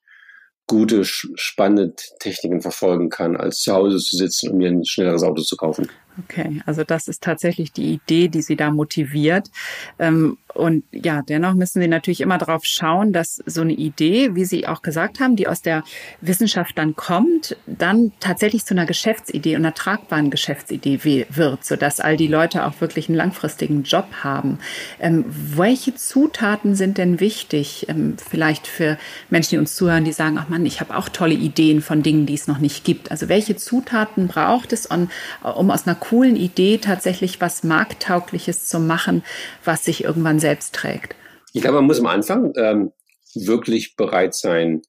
gute, 0.67 1.05
spannende 1.05 1.95
Techniken 2.19 2.61
verfolgen 2.61 3.09
kann, 3.09 3.37
als 3.37 3.61
zu 3.61 3.73
Hause 3.73 3.99
zu 3.99 4.17
sitzen 4.17 4.51
und 4.51 4.59
mir 4.59 4.69
ein 4.69 4.85
schnelleres 4.85 5.23
Auto 5.23 5.43
zu 5.43 5.57
kaufen. 5.57 5.89
Okay, 6.25 6.63
also 6.65 6.83
das 6.83 7.09
ist 7.09 7.23
tatsächlich 7.23 7.73
die 7.73 7.93
Idee, 7.93 8.29
die 8.29 8.43
Sie 8.43 8.57
da 8.57 8.71
motiviert. 8.71 9.51
Ähm, 9.99 10.39
und 10.57 10.85
ja, 10.93 11.23
dennoch 11.23 11.55
müssen 11.55 11.81
Sie 11.81 11.89
natürlich 11.89 12.21
immer 12.21 12.39
darauf 12.39 12.65
schauen, 12.65 13.13
dass 13.13 13.43
so 13.47 13.61
eine 13.61 13.75
Idee, 13.75 14.35
wie 14.35 14.45
Sie 14.45 14.67
auch 14.67 14.83
gesagt 14.83 15.21
haben, 15.21 15.37
die 15.37 15.49
aus 15.49 15.63
der 15.63 15.85
Wissenschaft 16.21 16.79
dann 16.79 16.97
kommt, 16.97 17.57
dann 17.67 18.13
tatsächlich 18.21 18.65
zu 18.65 18.75
einer 18.75 18.87
Geschäftsidee 18.87 19.57
und 19.57 19.65
einer 19.65 19.75
tragbaren 19.75 20.31
Geschäftsidee 20.31 21.27
wird, 21.29 21.65
sodass 21.65 22.01
all 22.01 22.17
die 22.17 22.27
Leute 22.27 22.65
auch 22.67 22.81
wirklich 22.81 23.09
einen 23.09 23.17
langfristigen 23.17 23.83
Job 23.83 24.07
haben. 24.23 24.59
Ähm, 24.99 25.25
welche 25.29 25.95
Zutaten 25.95 26.75
sind 26.75 26.99
denn 26.99 27.21
wichtig, 27.21 27.87
ähm, 27.89 28.17
vielleicht 28.17 28.67
für 28.67 28.99
Menschen, 29.31 29.51
die 29.51 29.59
uns 29.59 29.77
zuhören, 29.77 30.05
die 30.05 30.13
sagen, 30.13 30.39
ach 30.39 30.49
Mann, 30.49 30.65
ich 30.67 30.81
habe 30.81 30.97
auch 30.97 31.09
tolle 31.09 31.35
Ideen 31.35 31.83
von 31.83 32.03
Dingen, 32.03 32.27
die 32.27 32.35
es 32.35 32.47
noch 32.47 32.59
nicht 32.59 32.85
gibt. 32.85 33.11
Also 33.11 33.29
welche 33.29 33.57
Zutaten 33.57 34.29
braucht 34.29 34.73
es, 34.73 34.87
um 34.87 35.71
aus 35.71 35.87
einer 35.87 35.97
coolen 35.97 36.37
Idee 36.37 36.79
tatsächlich 36.79 37.41
was 37.41 37.63
Markttaugliches 37.63 38.67
zu 38.67 38.81
machen, 38.81 39.23
was 39.65 39.85
sich 39.85 40.05
irgendwann 40.05 40.41
selbst 40.47 40.75
trägt? 40.75 41.17
Ich 41.53 41.63
glaube, 41.63 41.77
man 41.77 41.87
muss 41.87 41.99
am 41.99 42.07
Anfang 42.07 42.53
ähm, 42.57 42.93
wirklich 43.35 43.97
bereit 43.97 44.35
sein, 44.35 44.83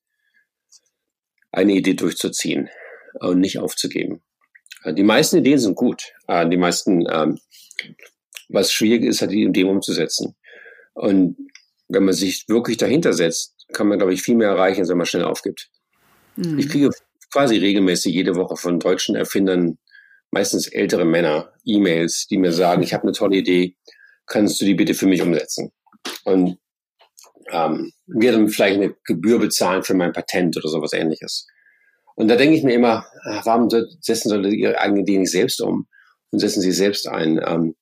eine 1.51 1.73
Idee 1.73 1.95
durchzuziehen 1.95 2.69
und 3.19 3.39
nicht 3.39 3.57
aufzugeben. 3.57 4.21
Äh, 4.83 4.93
die 4.93 5.03
meisten 5.03 5.37
Ideen 5.37 5.57
sind 5.57 5.75
gut. 5.75 6.13
Äh, 6.27 6.47
die 6.47 6.57
meisten, 6.57 7.07
ähm, 7.09 7.39
was 8.49 8.71
schwierig 8.71 9.03
ist, 9.03 9.21
hat 9.21 9.31
die 9.31 9.43
Idee 9.43 9.63
umzusetzen. 9.63 10.35
Und 10.93 11.37
wenn 11.87 12.03
man 12.03 12.13
sich 12.13 12.47
wirklich 12.47 12.77
dahinter 12.77 13.13
setzt, 13.13 13.55
kann 13.73 13.87
man, 13.87 13.97
glaube 13.97 14.13
ich, 14.13 14.21
viel 14.21 14.35
mehr 14.35 14.49
erreichen, 14.49 14.81
als 14.81 14.89
wenn 14.89 14.97
man 14.97 15.07
schnell 15.07 15.23
aufgibt. 15.23 15.69
Mhm. 16.35 16.59
Ich 16.59 16.69
kriege 16.69 16.91
quasi 17.31 17.57
regelmäßig 17.57 18.13
jede 18.13 18.35
Woche 18.35 18.57
von 18.57 18.79
deutschen 18.79 19.15
Erfindern 19.15 19.77
meistens 20.29 20.67
ältere 20.67 21.05
Männer 21.05 21.53
E-Mails, 21.65 22.27
die 22.27 22.37
mir 22.37 22.51
sagen, 22.51 22.83
ich 22.83 22.93
habe 22.93 23.03
eine 23.03 23.13
tolle 23.13 23.37
Idee, 23.37 23.75
kannst 24.27 24.61
du 24.61 24.65
die 24.65 24.75
bitte 24.75 24.93
für 24.93 25.07
mich 25.07 25.21
umsetzen? 25.21 25.71
Und 26.23 26.57
ähm, 27.51 27.91
wir 28.05 28.31
dann 28.31 28.49
vielleicht 28.49 28.75
eine 28.75 28.95
Gebühr 29.05 29.39
bezahlen 29.39 29.83
für 29.83 29.93
mein 29.93 30.13
Patent 30.13 30.57
oder 30.57 30.67
sowas 30.67 30.93
ähnliches. 30.93 31.47
Und 32.15 32.27
da 32.29 32.35
denke 32.35 32.55
ich 32.55 32.63
mir 32.63 32.73
immer, 32.73 33.05
ach, 33.25 33.45
warum 33.45 33.69
setzen 33.69 34.29
Sie 34.29 34.55
Ihre 34.55 34.79
eigene 34.79 35.01
Idee 35.01 35.19
nicht 35.19 35.31
selbst 35.31 35.61
um 35.61 35.87
und 36.31 36.39
setzen 36.39 36.61
Sie 36.61 36.71
selbst 36.71 37.07
ein? 37.07 37.39
Ähm, 37.45 37.75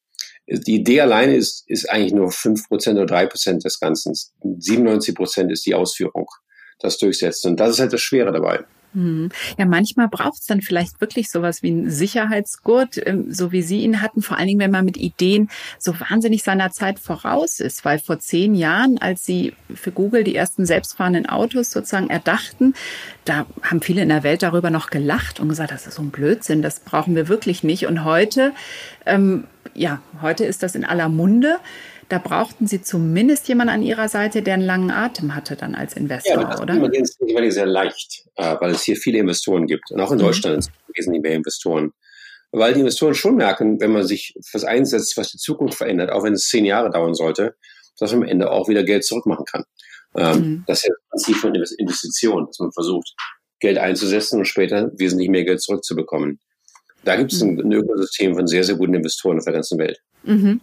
die 0.47 0.75
Idee 0.75 1.01
alleine 1.01 1.35
ist, 1.35 1.63
ist 1.67 1.89
eigentlich 1.89 2.13
nur 2.13 2.31
fünf 2.31 2.67
Prozent 2.67 2.97
oder 2.97 3.07
drei 3.07 3.25
Prozent 3.25 3.63
des 3.63 3.79
Ganzen. 3.79 4.13
97% 4.43 5.51
ist 5.51 5.65
die 5.65 5.73
Ausführung, 5.73 6.27
das 6.79 6.97
Durchsetzen. 6.97 7.51
Und 7.51 7.59
das 7.59 7.71
ist 7.71 7.79
halt 7.79 7.93
das 7.93 8.01
Schwere 8.01 8.31
dabei. 8.31 8.65
Hm. 8.95 9.29
Ja, 9.57 9.65
manchmal 9.65 10.07
braucht 10.07 10.39
es 10.39 10.45
dann 10.45 10.61
vielleicht 10.61 11.01
wirklich 11.01 11.29
sowas 11.29 11.61
wie 11.61 11.67
einen 11.67 11.91
Sicherheitsgurt, 11.91 13.05
ähm, 13.05 13.31
so 13.31 13.51
wie 13.51 13.61
Sie 13.61 13.81
ihn 13.81 14.01
hatten, 14.01 14.21
vor 14.21 14.37
allen 14.37 14.47
Dingen, 14.47 14.61
wenn 14.61 14.71
man 14.71 14.85
mit 14.85 14.95
Ideen 14.95 15.49
so 15.77 15.99
wahnsinnig 15.99 16.43
seiner 16.43 16.71
Zeit 16.71 16.97
voraus 16.97 17.59
ist. 17.59 17.83
Weil 17.83 17.99
vor 17.99 18.19
zehn 18.19 18.55
Jahren, 18.55 18.97
als 18.97 19.25
Sie 19.25 19.53
für 19.73 19.91
Google 19.91 20.23
die 20.23 20.35
ersten 20.35 20.65
selbstfahrenden 20.65 21.27
Autos 21.27 21.71
sozusagen 21.71 22.09
erdachten, 22.09 22.73
da 23.25 23.45
haben 23.61 23.81
viele 23.81 24.01
in 24.01 24.09
der 24.09 24.23
Welt 24.23 24.43
darüber 24.43 24.69
noch 24.69 24.89
gelacht 24.89 25.41
und 25.41 25.49
gesagt, 25.49 25.71
das 25.71 25.87
ist 25.87 25.95
so 25.95 26.01
ein 26.01 26.11
Blödsinn, 26.11 26.61
das 26.61 26.79
brauchen 26.79 27.15
wir 27.15 27.27
wirklich 27.27 27.63
nicht. 27.63 27.87
Und 27.87 28.05
heute, 28.05 28.53
ähm, 29.05 29.43
ja, 29.73 30.01
heute 30.21 30.45
ist 30.45 30.63
das 30.63 30.73
in 30.73 30.85
aller 30.85 31.09
Munde 31.09 31.57
da 32.09 32.19
brauchten 32.19 32.67
Sie 32.67 32.81
zumindest 32.81 33.47
jemanden 33.47 33.73
an 33.73 33.81
Ihrer 33.81 34.09
Seite, 34.09 34.41
der 34.41 34.55
einen 34.55 34.63
langen 34.63 34.91
Atem 34.91 35.35
hatte 35.35 35.55
dann 35.55 35.75
als 35.75 35.93
Investor, 35.93 36.41
ja, 36.41 36.49
das 36.49 36.61
oder? 36.61 36.75
Das 36.77 36.99
ist 36.99 37.53
sehr 37.53 37.65
leicht, 37.65 38.25
äh, 38.35 38.55
weil 38.59 38.71
es 38.71 38.83
hier 38.83 38.95
viele 38.95 39.19
Investoren 39.19 39.65
gibt. 39.65 39.91
Und 39.91 39.99
auch 39.99 40.11
in 40.11 40.17
mhm. 40.17 40.23
Deutschland 40.23 40.63
sind 40.63 40.73
wesentlich 40.93 41.23
mehr 41.23 41.33
Investoren. 41.33 41.93
Weil 42.51 42.73
die 42.73 42.81
Investoren 42.81 43.15
schon 43.15 43.35
merken, 43.35 43.81
wenn 43.81 43.91
man 43.91 44.05
sich 44.05 44.35
was 44.53 44.63
einsetzt, 44.63 45.17
was 45.17 45.31
die 45.31 45.37
Zukunft 45.37 45.77
verändert, 45.77 46.11
auch 46.11 46.23
wenn 46.23 46.33
es 46.33 46.47
zehn 46.47 46.63
Jahre 46.63 46.89
dauern 46.89 47.15
sollte, 47.15 47.55
dass 47.99 48.11
man 48.11 48.23
am 48.23 48.29
Ende 48.29 48.51
auch 48.51 48.69
wieder 48.69 48.83
Geld 48.83 49.03
zurückmachen 49.03 49.45
kann. 49.45 49.63
Ähm, 50.15 50.37
mhm. 50.37 50.63
Das 50.67 50.79
ist 50.79 50.85
ja 50.85 50.93
das 50.93 51.09
Prinzip 51.09 51.41
von 51.41 51.55
Investition, 51.55 52.45
dass 52.45 52.59
man 52.59 52.71
versucht, 52.71 53.13
Geld 53.59 53.77
einzusetzen 53.77 54.39
und 54.39 54.45
später 54.45 54.91
wesentlich 54.97 55.29
mehr 55.29 55.43
Geld 55.43 55.61
zurückzubekommen. 55.61 56.39
Da 57.03 57.15
gibt 57.15 57.33
es 57.33 57.41
mhm. 57.41 57.59
ein, 57.59 57.65
ein 57.65 57.71
Ökosystem 57.73 58.35
von 58.35 58.47
sehr, 58.47 58.63
sehr 58.63 58.75
guten 58.75 58.93
Investoren 58.93 59.37
auf 59.37 59.45
der 59.45 59.53
ganzen 59.53 59.77
Welt. 59.79 59.99
Mhm. 60.23 60.61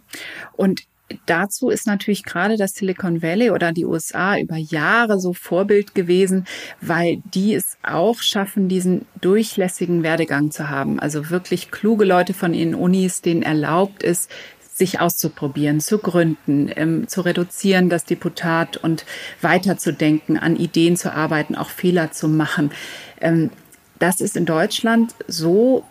Und 0.53 0.83
dazu 1.25 1.69
ist 1.69 1.87
natürlich 1.87 2.23
gerade 2.23 2.57
das 2.57 2.73
Silicon 2.73 3.21
Valley 3.21 3.51
oder 3.51 3.71
die 3.71 3.85
USA 3.85 4.37
über 4.37 4.57
Jahre 4.57 5.19
so 5.19 5.33
Vorbild 5.33 5.95
gewesen, 5.95 6.45
weil 6.81 7.21
die 7.33 7.53
es 7.53 7.77
auch 7.83 8.21
schaffen, 8.21 8.69
diesen 8.69 9.05
durchlässigen 9.21 10.03
Werdegang 10.03 10.51
zu 10.51 10.69
haben. 10.69 10.99
Also 10.99 11.29
wirklich 11.29 11.71
kluge 11.71 12.05
Leute 12.05 12.33
von 12.33 12.53
ihren 12.53 12.75
Unis, 12.75 13.21
denen 13.21 13.43
erlaubt 13.43 14.03
ist, 14.03 14.29
sich 14.73 14.99
auszuprobieren, 14.99 15.79
zu 15.79 15.99
gründen, 15.99 16.71
ähm, 16.75 17.07
zu 17.07 17.21
reduzieren, 17.21 17.89
das 17.89 18.05
Deputat 18.05 18.77
und 18.77 19.05
weiterzudenken, 19.41 20.37
an 20.37 20.55
Ideen 20.55 20.97
zu 20.97 21.13
arbeiten, 21.13 21.55
auch 21.55 21.69
Fehler 21.69 22.11
zu 22.11 22.27
machen. 22.27 22.71
Ähm, 23.21 23.51
das 23.99 24.19
ist 24.19 24.35
in 24.35 24.45
Deutschland 24.45 25.13
so 25.27 25.85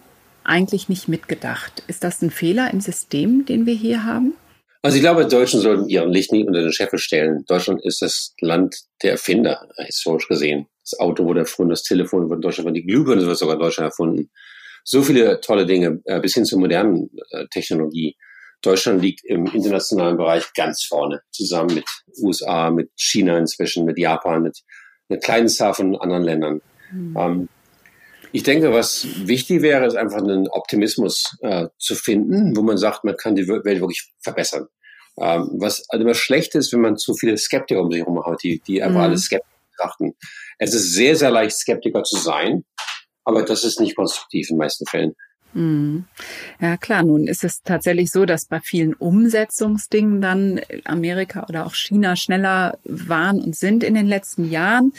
eigentlich 0.45 0.89
nicht 0.89 1.09
mitgedacht. 1.09 1.85
Ist 1.87 2.05
das 2.05 2.21
ein 2.23 2.31
Fehler 2.31 2.73
im 2.73 2.81
System, 2.81 3.47
den 3.47 3.67
wir 3.67 3.75
hier 3.75 4.05
haben? 4.05 4.35
Also 4.83 4.97
ich 4.97 5.03
glaube, 5.03 5.27
Deutschen 5.27 5.61
sollten 5.61 5.89
ihren 5.89 6.11
Licht 6.11 6.33
nie 6.33 6.45
unter 6.45 6.61
den 6.61 6.73
Scheffel 6.73 6.99
stellen. 6.99 7.45
Deutschland 7.47 7.85
ist 7.85 8.03
das 8.03 8.35
Land 8.41 8.77
der 9.03 9.13
Erfinder, 9.13 9.69
historisch 9.77 10.27
gesehen. 10.27 10.67
Das 10.83 10.99
Auto 10.99 11.25
wurde 11.25 11.41
erfunden, 11.41 11.71
das 11.71 11.85
Telefon 11.85 12.25
wurde 12.25 12.37
in 12.37 12.41
Deutschland, 12.41 12.77
die 12.77 12.85
Glühbirne 12.85 13.25
wird 13.25 13.39
sogar 13.39 13.55
in 13.55 13.61
Deutschland 13.61 13.91
erfunden. 13.91 14.31
So 14.85 15.03
viele 15.03 15.41
tolle 15.41 15.67
Dinge, 15.67 16.01
äh, 16.05 16.21
bis 16.21 16.35
hin 16.35 16.45
zur 16.45 16.59
modernen 16.59 17.11
äh, 17.31 17.47
Technologie. 17.53 18.17
Deutschland 18.63 19.01
liegt 19.01 19.25
im 19.25 19.47
internationalen 19.47 20.17
Bereich 20.17 20.53
ganz 20.55 20.85
vorne, 20.85 21.23
zusammen 21.31 21.75
mit 21.77 21.85
USA, 22.21 22.71
mit 22.71 22.91
China 22.97 23.39
inzwischen, 23.39 23.85
mit 23.85 23.99
Japan, 23.99 24.43
mit 24.43 24.59
einer 25.09 25.21
kleinen 25.21 25.49
Zahl 25.49 25.75
von 25.75 25.97
anderen 25.97 26.25
Ländern. 26.25 26.61
Mhm. 26.93 27.17
Ähm, 27.17 27.49
ich 28.33 28.43
denke, 28.43 28.73
was 28.73 29.07
wichtig 29.27 29.63
wäre, 29.63 29.87
ist 29.87 29.97
einfach 29.97 30.19
einen 30.19 30.49
Optimismus 30.49 31.37
äh, 31.43 31.69
zu 31.79 31.95
finden, 31.95 32.57
wo 32.57 32.63
man 32.63 32.79
sagt, 32.79 33.05
man 33.05 33.17
kann 33.17 33.35
die 33.35 33.47
Welt 33.47 33.65
wirklich 33.65 34.11
verbessern. 34.21 34.69
Ähm, 35.21 35.51
was 35.59 35.85
also 35.91 36.03
immer 36.03 36.15
schlecht 36.15 36.55
ist, 36.55 36.73
wenn 36.73 36.81
man 36.81 36.97
zu 36.97 37.15
viele 37.15 37.37
Skeptiker 37.37 37.83
um 37.83 37.91
sich 37.91 38.01
herum 38.01 38.25
hat, 38.25 38.43
die, 38.43 38.63
die 38.67 38.83
einfach 38.83 39.01
mhm. 39.01 39.05
alles 39.05 39.25
skeptisch 39.25 39.51
betrachten. 39.71 40.15
Es 40.59 40.73
ist 40.73 40.95
sehr, 40.95 41.17
sehr 41.17 41.31
leicht, 41.31 41.57
Skeptiker 41.57 42.03
zu 42.03 42.17
sein, 42.17 42.65
aber 43.25 43.43
das 43.43 43.65
ist 43.65 43.81
nicht 43.81 43.97
konstruktiv 43.97 44.49
in 44.49 44.57
den 44.57 44.61
meisten 44.61 44.87
Fällen. 44.87 45.15
Mhm. 45.55 46.05
Ja 46.61 46.77
klar, 46.77 47.03
nun 47.03 47.27
ist 47.27 47.45
es 47.45 47.63
tatsächlich 47.63 48.11
so, 48.11 48.25
dass 48.25 48.47
bei 48.47 48.61
vielen 48.61 48.95
Umsetzungsdingen 48.95 50.21
dann 50.21 50.61
Amerika 50.85 51.47
oder 51.49 51.67
auch 51.67 51.75
China 51.75 52.17
schneller 52.17 52.79
waren 52.85 53.41
und 53.41 53.57
sind 53.57 53.85
in 53.85 53.95
den 53.95 54.07
letzten 54.07 54.51
Jahren 54.51 54.93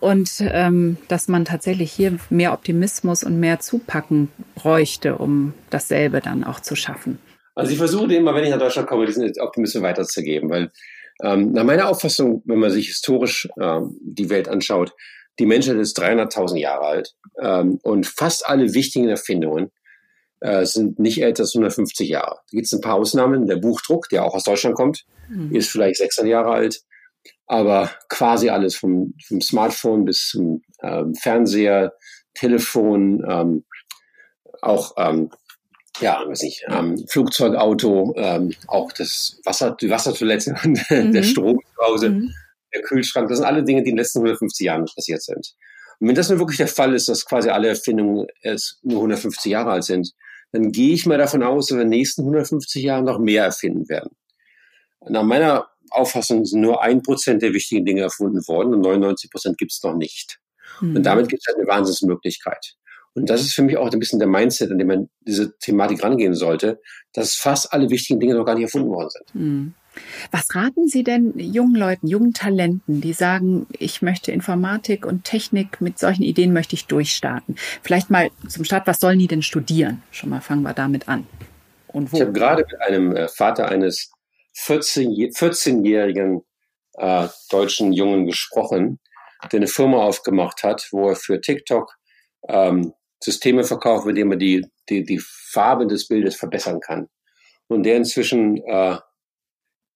und 0.00 0.30
ähm, 0.40 0.98
dass 1.08 1.28
man 1.28 1.44
tatsächlich 1.44 1.92
hier 1.92 2.18
mehr 2.30 2.52
Optimismus 2.52 3.24
und 3.24 3.40
mehr 3.40 3.60
Zupacken 3.60 4.28
bräuchte, 4.54 5.16
um 5.16 5.54
dasselbe 5.70 6.20
dann 6.20 6.44
auch 6.44 6.60
zu 6.60 6.76
schaffen. 6.76 7.18
Also 7.54 7.72
ich 7.72 7.78
versuche 7.78 8.14
immer, 8.14 8.34
wenn 8.34 8.44
ich 8.44 8.50
nach 8.50 8.58
Deutschland 8.58 8.88
komme, 8.88 9.06
diesen 9.06 9.32
Optimismus 9.40 9.82
weiterzugeben, 9.82 10.48
weil 10.48 10.70
ähm, 11.22 11.52
nach 11.52 11.64
meiner 11.64 11.88
Auffassung, 11.88 12.42
wenn 12.44 12.60
man 12.60 12.70
sich 12.70 12.86
historisch 12.86 13.48
ähm, 13.60 13.96
die 14.00 14.30
Welt 14.30 14.48
anschaut, 14.48 14.92
die 15.38 15.46
Menschheit 15.46 15.76
ist 15.76 16.00
300.000 16.00 16.56
Jahre 16.56 16.84
alt 16.84 17.14
ähm, 17.40 17.78
und 17.82 18.06
fast 18.06 18.46
alle 18.46 18.74
wichtigen 18.74 19.08
Erfindungen 19.08 19.70
äh, 20.40 20.64
sind 20.64 20.98
nicht 20.98 21.22
älter 21.22 21.42
als 21.42 21.54
150 21.54 22.08
Jahre. 22.08 22.36
Da 22.36 22.56
gibt 22.56 22.66
es 22.66 22.72
ein 22.72 22.80
paar 22.80 22.94
Ausnahmen. 22.94 23.46
Der 23.46 23.56
Buchdruck, 23.56 24.08
der 24.08 24.24
auch 24.24 24.34
aus 24.34 24.44
Deutschland 24.44 24.76
kommt, 24.76 25.04
mhm. 25.28 25.54
ist 25.54 25.70
vielleicht 25.70 25.96
600 25.96 26.30
Jahre 26.30 26.50
alt. 26.50 26.80
Aber 27.46 27.90
quasi 28.08 28.50
alles 28.50 28.76
vom, 28.76 29.14
vom 29.26 29.40
Smartphone 29.40 30.04
bis 30.04 30.28
zum 30.28 30.62
ähm, 30.82 31.14
Fernseher, 31.14 31.92
Telefon, 32.34 33.24
ähm, 33.28 33.64
auch 34.60 34.94
ähm, 34.96 35.30
ja, 36.00 36.22
weiß 36.26 36.42
nicht, 36.42 36.64
ähm, 36.68 37.04
Flugzeugauto, 37.08 38.14
ähm, 38.16 38.54
auch 38.66 38.92
das 38.92 39.40
Wasser, 39.44 39.76
die 39.80 39.90
Wassertoilette, 39.90 40.54
mhm. 40.62 41.12
der 41.12 41.22
Strom 41.22 41.58
zu 41.58 41.84
Hause, 41.84 42.10
mhm. 42.10 42.32
der 42.72 42.82
Kühlschrank, 42.82 43.28
das 43.28 43.38
sind 43.38 43.46
alle 43.46 43.64
Dinge, 43.64 43.82
die 43.82 43.90
in 43.90 43.96
den 43.96 44.02
letzten 44.02 44.18
150 44.18 44.64
Jahren 44.64 44.84
passiert 44.84 45.22
sind. 45.22 45.54
Und 46.00 46.08
wenn 46.08 46.14
das 46.14 46.28
nur 46.28 46.38
wirklich 46.38 46.58
der 46.58 46.68
Fall 46.68 46.94
ist, 46.94 47.08
dass 47.08 47.24
quasi 47.24 47.48
alle 47.48 47.68
Erfindungen 47.68 48.26
erst 48.42 48.78
nur 48.82 48.98
150 48.98 49.50
Jahre 49.50 49.72
alt 49.72 49.84
sind, 49.84 50.12
dann 50.52 50.72
gehe 50.72 50.94
ich 50.94 51.06
mal 51.06 51.18
davon 51.18 51.42
aus, 51.42 51.66
dass 51.66 51.76
wir 51.76 51.82
in 51.82 51.90
den 51.90 51.98
nächsten 51.98 52.22
150 52.22 52.82
Jahren 52.82 53.04
noch 53.04 53.18
mehr 53.18 53.44
erfinden 53.44 53.88
werden. 53.88 54.10
Nach 55.08 55.22
meiner 55.22 55.68
Auffassung 55.90 56.44
sind 56.44 56.60
nur 56.60 56.82
ein 56.82 57.02
Prozent 57.02 57.42
der 57.42 57.52
wichtigen 57.52 57.84
Dinge 57.84 58.02
erfunden 58.02 58.46
worden 58.48 58.74
und 58.74 58.80
99 58.80 59.30
Prozent 59.30 59.58
gibt 59.58 59.72
es 59.72 59.82
noch 59.82 59.94
nicht. 59.94 60.38
Mhm. 60.80 60.96
Und 60.96 61.02
damit 61.04 61.28
gibt 61.28 61.42
es 61.42 61.46
halt 61.46 61.58
eine 61.58 61.68
Wahnsinnsmöglichkeit. 61.68 62.74
Und 63.14 63.30
das 63.30 63.40
ist 63.40 63.54
für 63.54 63.62
mich 63.62 63.76
auch 63.76 63.90
ein 63.90 63.98
bisschen 63.98 64.18
der 64.18 64.28
Mindset, 64.28 64.70
an 64.70 64.78
dem 64.78 64.86
man 64.86 65.10
diese 65.20 65.56
Thematik 65.58 66.04
rangehen 66.04 66.34
sollte, 66.34 66.80
dass 67.12 67.34
fast 67.34 67.72
alle 67.72 67.90
wichtigen 67.90 68.20
Dinge 68.20 68.34
noch 68.34 68.44
gar 68.44 68.54
nicht 68.54 68.64
erfunden 68.64 68.90
worden 68.90 69.10
sind. 69.10 69.34
Mhm. 69.34 69.74
Was 70.30 70.54
raten 70.54 70.88
Sie 70.88 71.04
denn 71.04 71.38
jungen 71.38 71.74
Leuten, 71.74 72.06
jungen 72.06 72.32
Talenten, 72.34 73.00
die 73.00 73.12
sagen, 73.12 73.66
ich 73.78 74.02
möchte 74.02 74.32
Informatik 74.32 75.06
und 75.06 75.24
Technik, 75.24 75.80
mit 75.80 75.98
solchen 75.98 76.22
Ideen 76.22 76.52
möchte 76.52 76.74
ich 76.74 76.86
durchstarten? 76.86 77.56
Vielleicht 77.82 78.10
mal 78.10 78.30
zum 78.48 78.64
Start, 78.64 78.86
was 78.86 79.00
sollen 79.00 79.18
die 79.18 79.28
denn 79.28 79.42
studieren? 79.42 80.02
Schon 80.10 80.30
mal 80.30 80.40
fangen 80.40 80.62
wir 80.62 80.74
damit 80.74 81.08
an. 81.08 81.26
Und 81.88 82.12
wo? 82.12 82.16
Ich 82.16 82.22
habe 82.22 82.32
gerade 82.32 82.64
mit 82.70 82.80
einem 82.82 83.16
äh, 83.16 83.28
Vater 83.28 83.68
eines 83.68 84.10
14-jährigen 84.56 86.42
äh, 86.94 87.28
deutschen 87.50 87.92
Jungen 87.92 88.26
gesprochen, 88.26 88.98
der 89.52 89.58
eine 89.58 89.66
Firma 89.68 89.98
aufgemacht 89.98 90.62
hat, 90.62 90.88
wo 90.90 91.10
er 91.10 91.16
für 91.16 91.40
TikTok 91.40 91.94
ähm, 92.48 92.92
Systeme 93.20 93.64
verkauft, 93.64 94.06
mit 94.06 94.16
denen 94.16 94.30
man 94.30 94.38
die, 94.38 94.66
die, 94.88 95.04
die 95.04 95.20
Farbe 95.20 95.86
des 95.86 96.08
Bildes 96.08 96.36
verbessern 96.36 96.80
kann. 96.80 97.08
Und 97.68 97.84
der 97.84 97.96
inzwischen 97.96 98.56
äh, 98.64 98.96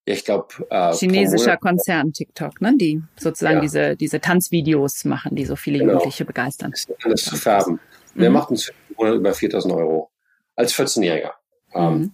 ich 0.04 0.24
glaube. 0.24 0.48
Äh, 0.70 0.92
Chinesischer 0.94 1.56
Konzern 1.56 2.12
TikTok, 2.12 2.60
ne? 2.60 2.74
Die 2.76 3.02
sozusagen 3.18 3.56
ja. 3.56 3.60
diese, 3.60 3.96
diese 3.96 4.20
Tanzvideos 4.20 5.04
machen, 5.04 5.36
die 5.36 5.44
so 5.44 5.56
viele 5.56 5.78
genau. 5.78 5.92
Jugendliche 5.92 6.24
begeistern. 6.24 6.72
Das 6.72 6.86
alles 7.04 7.24
zu 7.24 7.36
färben. 7.36 7.80
Mhm. 8.14 8.20
Der 8.20 8.30
macht 8.30 8.50
uns 8.50 8.72
über 8.98 9.34
4000 9.34 9.74
Euro. 9.74 10.10
Als 10.54 10.74
14-Jähriger. 10.74 11.32
Ähm, 11.74 11.94
mhm. 11.94 12.12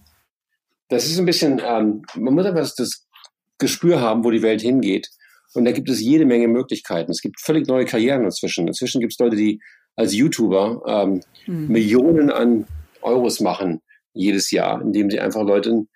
das 0.88 1.06
ist 1.06 1.18
ein 1.18 1.26
bisschen, 1.26 1.60
ähm, 1.64 2.02
man 2.14 2.34
muss 2.34 2.46
einfach 2.46 2.72
das 2.76 3.06
Gespür 3.58 4.00
haben, 4.00 4.22
wo 4.22 4.30
die 4.30 4.42
Welt 4.42 4.60
hingeht. 4.60 5.10
Und 5.54 5.64
da 5.64 5.72
gibt 5.72 5.88
es 5.88 6.00
jede 6.00 6.24
Menge 6.24 6.46
Möglichkeiten. 6.46 7.10
Es 7.10 7.20
gibt 7.20 7.40
völlig 7.40 7.66
neue 7.66 7.84
Karrieren 7.84 8.24
inzwischen. 8.24 8.68
Inzwischen 8.68 9.00
gibt 9.00 9.14
es 9.14 9.18
Leute, 9.18 9.34
die 9.34 9.60
als 9.96 10.14
YouTuber 10.14 10.82
ähm, 10.86 11.20
mhm. 11.46 11.68
Millionen 11.68 12.30
an 12.30 12.66
Euros 13.02 13.40
machen 13.40 13.80
jedes 14.12 14.50
Jahr, 14.50 14.80
indem 14.80 15.10
sie 15.10 15.20
einfach 15.20 15.42
Leuten 15.42 15.88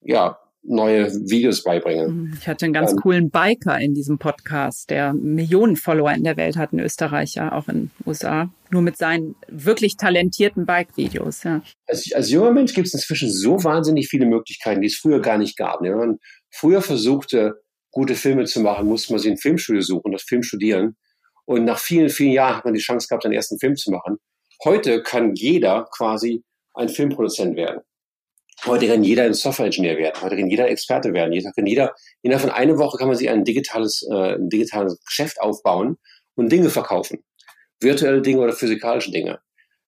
ja, 0.00 0.38
neue 0.66 1.12
Videos 1.28 1.62
beibringen. 1.62 2.28
Mhm. 2.28 2.38
Ich 2.40 2.48
hatte 2.48 2.64
einen 2.64 2.72
ganz 2.72 2.92
ähm, 2.92 2.96
coolen 2.98 3.30
Biker 3.30 3.78
in 3.78 3.94
diesem 3.94 4.18
Podcast, 4.18 4.90
der 4.90 5.12
Millionen 5.12 5.76
Follower 5.76 6.12
in 6.12 6.24
der 6.24 6.36
Welt 6.36 6.56
hat, 6.56 6.72
ein 6.72 6.80
Österreicher, 6.80 7.52
auch 7.52 7.68
in 7.68 7.74
den 7.74 7.90
USA, 8.06 8.50
nur 8.70 8.82
mit 8.82 8.96
seinen 8.96 9.36
wirklich 9.48 9.96
talentierten 9.96 10.66
Bike-Videos. 10.66 11.44
Ja. 11.44 11.62
Als, 11.86 12.10
als 12.12 12.30
junger 12.30 12.52
Mensch 12.52 12.74
gibt 12.74 12.86
es 12.86 12.94
inzwischen 12.94 13.30
so 13.30 13.62
wahnsinnig 13.62 14.08
viele 14.08 14.26
Möglichkeiten, 14.26 14.80
die 14.80 14.88
es 14.88 14.96
früher 14.96 15.20
gar 15.20 15.38
nicht 15.38 15.56
gab. 15.56 15.82
Wenn 15.82 15.96
man 15.96 16.18
früher 16.50 16.80
versuchte, 16.80 17.60
gute 17.90 18.14
Filme 18.14 18.44
zu 18.46 18.60
machen, 18.60 18.88
musste 18.88 19.12
man 19.12 19.20
sich 19.20 19.30
ein 19.30 19.38
Filmstudio 19.38 19.82
suchen, 19.82 20.12
das 20.12 20.22
Film 20.22 20.42
studieren. 20.42 20.96
Und 21.44 21.64
nach 21.64 21.78
vielen, 21.78 22.08
vielen 22.08 22.32
Jahren 22.32 22.56
hat 22.56 22.64
man 22.64 22.74
die 22.74 22.80
Chance 22.80 23.06
gehabt, 23.06 23.22
seinen 23.22 23.32
ersten 23.32 23.58
Film 23.58 23.76
zu 23.76 23.90
machen. 23.90 24.16
Heute 24.64 25.02
kann 25.02 25.34
jeder 25.34 25.86
quasi 25.94 26.42
ein 26.72 26.88
Filmproduzent 26.88 27.56
werden. 27.56 27.82
Heute 28.66 28.86
kann 28.88 29.04
jeder 29.04 29.24
ein 29.24 29.34
Software-Ingenieur 29.34 29.98
werden, 29.98 30.22
heute 30.22 30.36
kann 30.36 30.48
jeder 30.48 30.68
Experte 30.68 31.12
werden, 31.12 31.32
heute 31.34 31.52
kann 31.54 31.66
jeder, 31.66 31.94
innerhalb 32.22 32.42
von 32.42 32.50
einer 32.50 32.78
Woche 32.78 32.96
kann 32.98 33.08
man 33.08 33.16
sich 33.16 33.28
ein 33.28 33.44
digitales, 33.44 34.06
äh, 34.10 34.36
ein 34.36 34.48
digitales 34.48 34.98
Geschäft 35.04 35.40
aufbauen 35.40 35.98
und 36.36 36.50
Dinge 36.50 36.70
verkaufen. 36.70 37.24
virtuelle 37.80 38.22
Dinge 38.22 38.40
oder 38.40 38.52
physikalische 38.54 39.10
Dinge. 39.10 39.40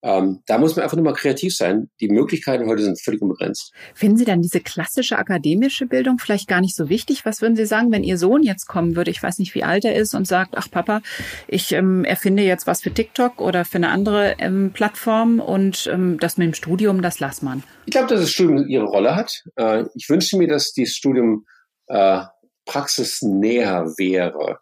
Ähm, 0.06 0.40
da 0.46 0.58
muss 0.58 0.76
man 0.76 0.84
einfach 0.84 0.96
nur 0.96 1.04
mal 1.04 1.14
kreativ 1.14 1.56
sein. 1.56 1.90
Die 1.98 2.08
Möglichkeiten 2.08 2.68
heute 2.68 2.84
sind 2.84 3.02
völlig 3.02 3.20
unbegrenzt. 3.20 3.72
Finden 3.92 4.16
Sie 4.16 4.24
dann 4.24 4.40
diese 4.40 4.60
klassische 4.60 5.18
akademische 5.18 5.86
Bildung 5.86 6.20
vielleicht 6.20 6.46
gar 6.46 6.60
nicht 6.60 6.76
so 6.76 6.88
wichtig? 6.88 7.24
Was 7.24 7.42
würden 7.42 7.56
Sie 7.56 7.66
sagen, 7.66 7.90
wenn 7.90 8.04
Ihr 8.04 8.16
Sohn 8.16 8.44
jetzt 8.44 8.66
kommen 8.68 8.94
würde? 8.94 9.10
Ich 9.10 9.20
weiß 9.20 9.40
nicht, 9.40 9.56
wie 9.56 9.64
alt 9.64 9.84
er 9.84 9.96
ist 9.96 10.14
und 10.14 10.24
sagt, 10.28 10.54
ach 10.56 10.70
Papa, 10.70 11.02
ich 11.48 11.72
ähm, 11.72 12.04
erfinde 12.04 12.44
jetzt 12.44 12.68
was 12.68 12.82
für 12.82 12.94
TikTok 12.94 13.40
oder 13.40 13.64
für 13.64 13.78
eine 13.78 13.88
andere 13.88 14.36
ähm, 14.38 14.70
Plattform 14.72 15.40
und 15.40 15.90
ähm, 15.92 16.18
das 16.20 16.36
mit 16.36 16.46
dem 16.46 16.54
Studium, 16.54 17.02
das 17.02 17.18
lass 17.18 17.42
man. 17.42 17.64
Ich 17.86 17.90
glaube, 17.90 18.06
dass 18.06 18.20
das 18.20 18.30
Studium 18.30 18.64
ihre 18.68 18.84
Rolle 18.84 19.16
hat. 19.16 19.42
Äh, 19.56 19.86
ich 19.96 20.08
wünsche 20.08 20.38
mir, 20.38 20.46
dass 20.46 20.72
dieses 20.72 20.94
Studium 20.94 21.46
äh, 21.88 22.20
praxisnäher 22.64 23.92
wäre. 23.98 24.60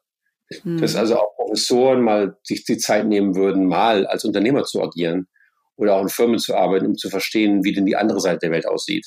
Hm. 0.63 0.81
Dass 0.81 0.97
also 0.97 1.19
auch 1.19 1.37
Professoren 1.37 2.01
mal 2.01 2.39
sich 2.43 2.65
die 2.65 2.79
Zeit 2.79 3.07
nehmen 3.07 3.37
würden, 3.37 3.67
mal 3.67 4.07
als 4.07 4.25
Unternehmer 4.25 4.65
zu 4.65 4.83
agieren 4.83 5.29
oder 5.77 5.95
auch 5.95 6.03
in 6.03 6.09
Firmen 6.09 6.39
zu 6.39 6.55
arbeiten, 6.55 6.87
um 6.87 6.97
zu 6.97 7.11
verstehen, 7.11 7.65
wie 7.65 7.73
denn 7.73 7.87
die 7.87 7.97
andere 7.97 8.21
Seite 8.21 8.41
der 8.43 8.51
Welt 8.51 8.67
aussieht. 8.67 9.07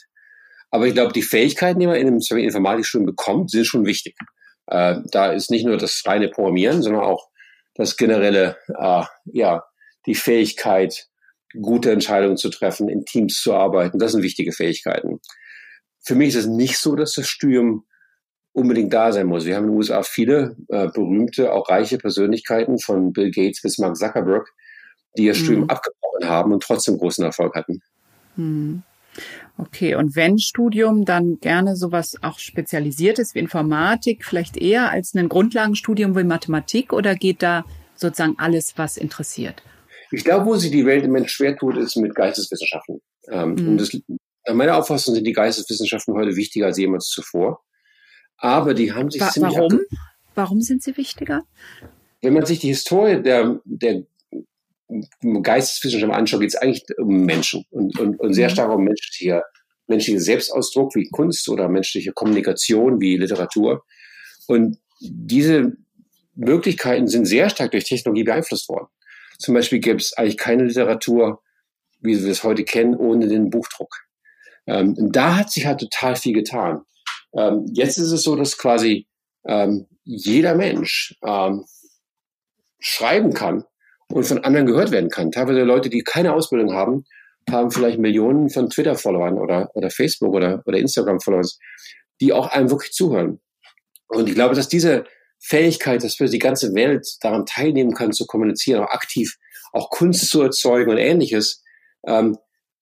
Aber 0.70 0.88
ich 0.88 0.94
glaube, 0.94 1.14
die 1.14 1.22
Fähigkeiten, 1.22 1.80
die 1.80 1.88
man 1.88 1.96
in 1.96 2.08
einem 2.08 2.20
Informatikstudium 2.38 3.06
bekommt, 3.06 3.52
sind 3.52 3.66
schon 3.66 3.86
wichtig. 3.86 4.16
Äh, 4.68 4.98
da 5.12 5.32
ist 5.32 5.50
nicht 5.50 5.66
nur 5.66 5.78
das 5.78 6.04
reine 6.06 6.28
Programmieren, 6.28 6.82
sondern 6.82 7.04
auch 7.04 7.30
das 7.76 7.96
generelle, 7.96 8.58
äh, 8.68 9.04
ja, 9.26 9.64
die 10.06 10.16
Fähigkeit, 10.16 11.08
gute 11.62 11.92
Entscheidungen 11.92 12.38
zu 12.38 12.50
treffen, 12.50 12.90
in 12.90 13.06
Teams 13.06 13.42
zu 13.42 13.54
arbeiten. 13.54 14.00
Das 14.00 14.12
sind 14.12 14.24
wichtige 14.24 14.52
Fähigkeiten. 14.52 15.20
Für 16.04 16.16
mich 16.16 16.30
ist 16.30 16.36
es 16.36 16.48
nicht 16.48 16.78
so, 16.78 16.96
dass 16.96 17.14
das 17.14 17.28
Studium 17.28 17.86
unbedingt 18.52 18.94
da 18.94 19.12
sein 19.12 19.28
muss. 19.28 19.46
Wir 19.46 19.56
haben 19.56 19.66
in 19.66 19.72
den 19.72 19.78
USA 19.78 20.04
viele 20.04 20.56
äh, 20.70 20.88
berühmte, 20.88 21.54
auch 21.54 21.70
reiche 21.70 21.98
Persönlichkeiten 21.98 22.80
von 22.80 23.14
Bill 23.14 23.32
Gates 23.32 23.62
bis 23.62 23.78
Mark 23.78 23.96
Zuckerberg, 23.98 24.50
die 25.18 25.26
ihr 25.26 25.34
mhm. 25.34 25.38
Studium 25.38 25.70
abgebrochen 25.70 26.28
haben 26.28 26.54
und 26.54 26.64
trotzdem 26.64 26.98
großen 26.98 27.24
Erfolg 27.24 27.56
hatten. 27.56 27.82
Mhm. 28.36 28.84
Okay, 29.58 29.96
und 29.96 30.16
wenn 30.16 30.38
Studium, 30.38 31.04
dann 31.04 31.40
gerne 31.40 31.76
sowas 31.76 32.16
auch 32.22 32.38
Spezialisiertes 32.38 33.34
wie 33.34 33.40
Informatik, 33.40 34.24
vielleicht 34.24 34.56
eher 34.58 34.92
als 34.92 35.16
ein 35.16 35.30
Grundlagenstudium 35.30 36.16
wie 36.16 36.24
Mathematik 36.24 36.94
oder 36.94 37.16
geht 37.16 37.42
da 37.42 37.66
sozusagen 37.96 38.36
alles, 38.38 38.74
was 38.78 38.98
interessiert? 38.98 39.64
Ich 40.12 40.24
glaube, 40.24 40.46
wo 40.46 40.56
sich 40.56 40.72
die 40.72 40.86
Welt 40.86 41.04
im 41.04 41.10
Moment 41.10 41.32
schwer 41.32 41.58
tut, 41.58 41.76
ist 41.78 41.96
mit 41.98 42.14
Geisteswissenschaften. 42.14 43.02
Ähm, 43.30 43.56
mhm. 43.56 43.68
Und 43.70 43.78
das, 43.82 43.98
nach 44.48 44.54
meiner 44.54 44.78
Auffassung 44.78 45.16
sind 45.16 45.26
die 45.26 45.34
Geisteswissenschaften 45.34 46.14
heute 46.14 46.36
wichtiger 46.36 46.68
als 46.68 46.78
jemals 46.78 47.08
zuvor. 47.08 47.64
Aber 48.38 48.76
die 48.76 48.94
haben 48.94 49.10
sich 49.10 49.20
Wa 49.20 49.32
ziemlich. 49.32 49.58
Warum? 49.58 49.80
Warum 50.36 50.62
sind 50.62 50.84
sie 50.84 50.96
wichtiger? 50.98 51.42
Wenn 52.22 52.34
man 52.34 52.46
sich 52.46 52.60
die 52.60 52.68
Historie 52.68 53.22
der, 53.22 53.60
der 53.66 54.04
Geisteswissenschaften 55.42 56.16
anschaut, 56.16 56.42
geht 56.42 56.50
es 56.50 56.56
eigentlich 56.56 56.84
um 56.98 57.26
Menschen 57.26 57.66
und, 57.70 58.00
und, 58.00 58.20
und 58.20 58.34
sehr 58.34 58.50
mhm. 58.50 58.54
stark 58.54 58.72
um 58.72 58.84
menschliche, 58.84 59.44
menschliche 59.88 60.20
Selbstausdruck 60.20 60.96
wie 60.96 61.10
Kunst 61.10 61.48
oder 61.50 61.68
menschliche 61.68 62.14
Kommunikation 62.14 63.02
wie 63.02 63.18
Literatur. 63.18 63.84
Und 64.48 64.78
diese 65.02 65.74
Möglichkeiten 66.36 67.08
sind 67.08 67.26
sehr 67.26 67.50
stark 67.50 67.72
durch 67.72 67.84
Technologie 67.84 68.24
beeinflusst 68.24 68.70
worden. 68.70 68.88
Zum 69.40 69.54
Beispiel 69.54 69.80
gäbe 69.80 69.98
es 69.98 70.14
eigentlich 70.14 70.38
keine 70.38 70.64
Literatur, 70.64 71.42
wie 72.00 72.22
wir 72.24 72.32
es 72.32 72.44
heute 72.44 72.64
kennen, 72.64 72.96
ohne 72.96 73.28
den 73.28 73.50
Buchdruck. 73.50 73.94
Ähm, 74.68 74.96
da 75.12 75.36
hat 75.36 75.52
sich 75.52 75.66
halt 75.66 75.80
total 75.80 76.16
viel 76.16 76.34
getan. 76.34 76.82
Ähm, 77.34 77.66
jetzt 77.74 77.98
ist 77.98 78.12
es 78.12 78.24
so, 78.24 78.36
dass 78.36 78.58
quasi 78.58 79.08
ähm, 79.46 79.88
jeder 80.04 80.56
Mensch 80.56 81.16
ähm, 81.24 81.66
schreiben 82.80 83.34
kann 83.34 83.64
und 84.12 84.26
von 84.26 84.44
anderen 84.44 84.68
gehört 84.68 84.92
werden 84.92 85.10
kann. 85.10 85.32
Teilweise 85.32 85.64
Leute, 85.64 85.90
die 85.90 86.02
keine 86.02 86.34
Ausbildung 86.34 86.74
haben, 86.74 87.06
haben 87.50 87.72
vielleicht 87.72 88.00
Millionen 88.00 88.50
von 88.50 88.70
Twitter-Followern 88.70 89.38
oder, 89.38 89.72
oder 89.74 89.90
Facebook 89.90 90.34
oder, 90.34 90.62
oder 90.66 90.78
Instagram-Followers, 90.78 91.60
die 92.20 92.34
auch 92.34 92.48
einem 92.48 92.70
wirklich 92.70 92.92
zuhören. 92.92 93.40
Und 94.08 94.28
ich 94.28 94.36
glaube, 94.36 94.56
dass 94.56 94.70
diese 94.70 95.06
Fähigkeit, 95.40 96.04
dass 96.04 96.20
wir 96.20 96.28
die 96.28 96.40
ganze 96.40 96.74
Welt 96.74 97.08
daran 97.22 97.46
teilnehmen 97.46 97.94
kann, 97.94 98.12
zu 98.12 98.26
kommunizieren, 98.26 98.84
auch 98.84 98.90
aktiv 98.90 99.38
auch 99.74 99.90
Kunst 99.90 100.30
zu 100.30 100.42
erzeugen 100.42 100.92
und 100.92 100.98
ähnliches, 100.98 101.64
ähm, 102.06 102.38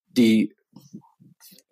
die 0.08 0.54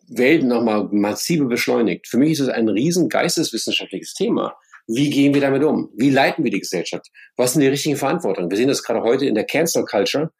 Welt 0.07 0.43
nochmal 0.43 0.89
massive 0.91 1.45
beschleunigt. 1.45 2.07
Für 2.07 2.17
mich 2.17 2.33
ist 2.33 2.41
es 2.41 2.49
ein 2.49 2.69
riesen 2.69 3.09
geisteswissenschaftliches 3.09 4.13
Thema. 4.13 4.55
Wie 4.87 5.09
gehen 5.09 5.33
wir 5.33 5.41
damit 5.41 5.63
um? 5.63 5.89
Wie 5.95 6.09
leiten 6.09 6.43
wir 6.43 6.51
die 6.51 6.59
Gesellschaft? 6.59 7.07
Was 7.37 7.53
sind 7.53 7.61
die 7.61 7.67
richtigen 7.67 7.95
Verantwortungen? 7.95 8.49
Wir 8.49 8.57
sehen 8.57 8.67
das 8.67 8.83
gerade 8.83 9.01
heute 9.01 9.25
in 9.25 9.35
der 9.35 9.45
Cancel 9.45 9.85
Culture. 9.85 10.31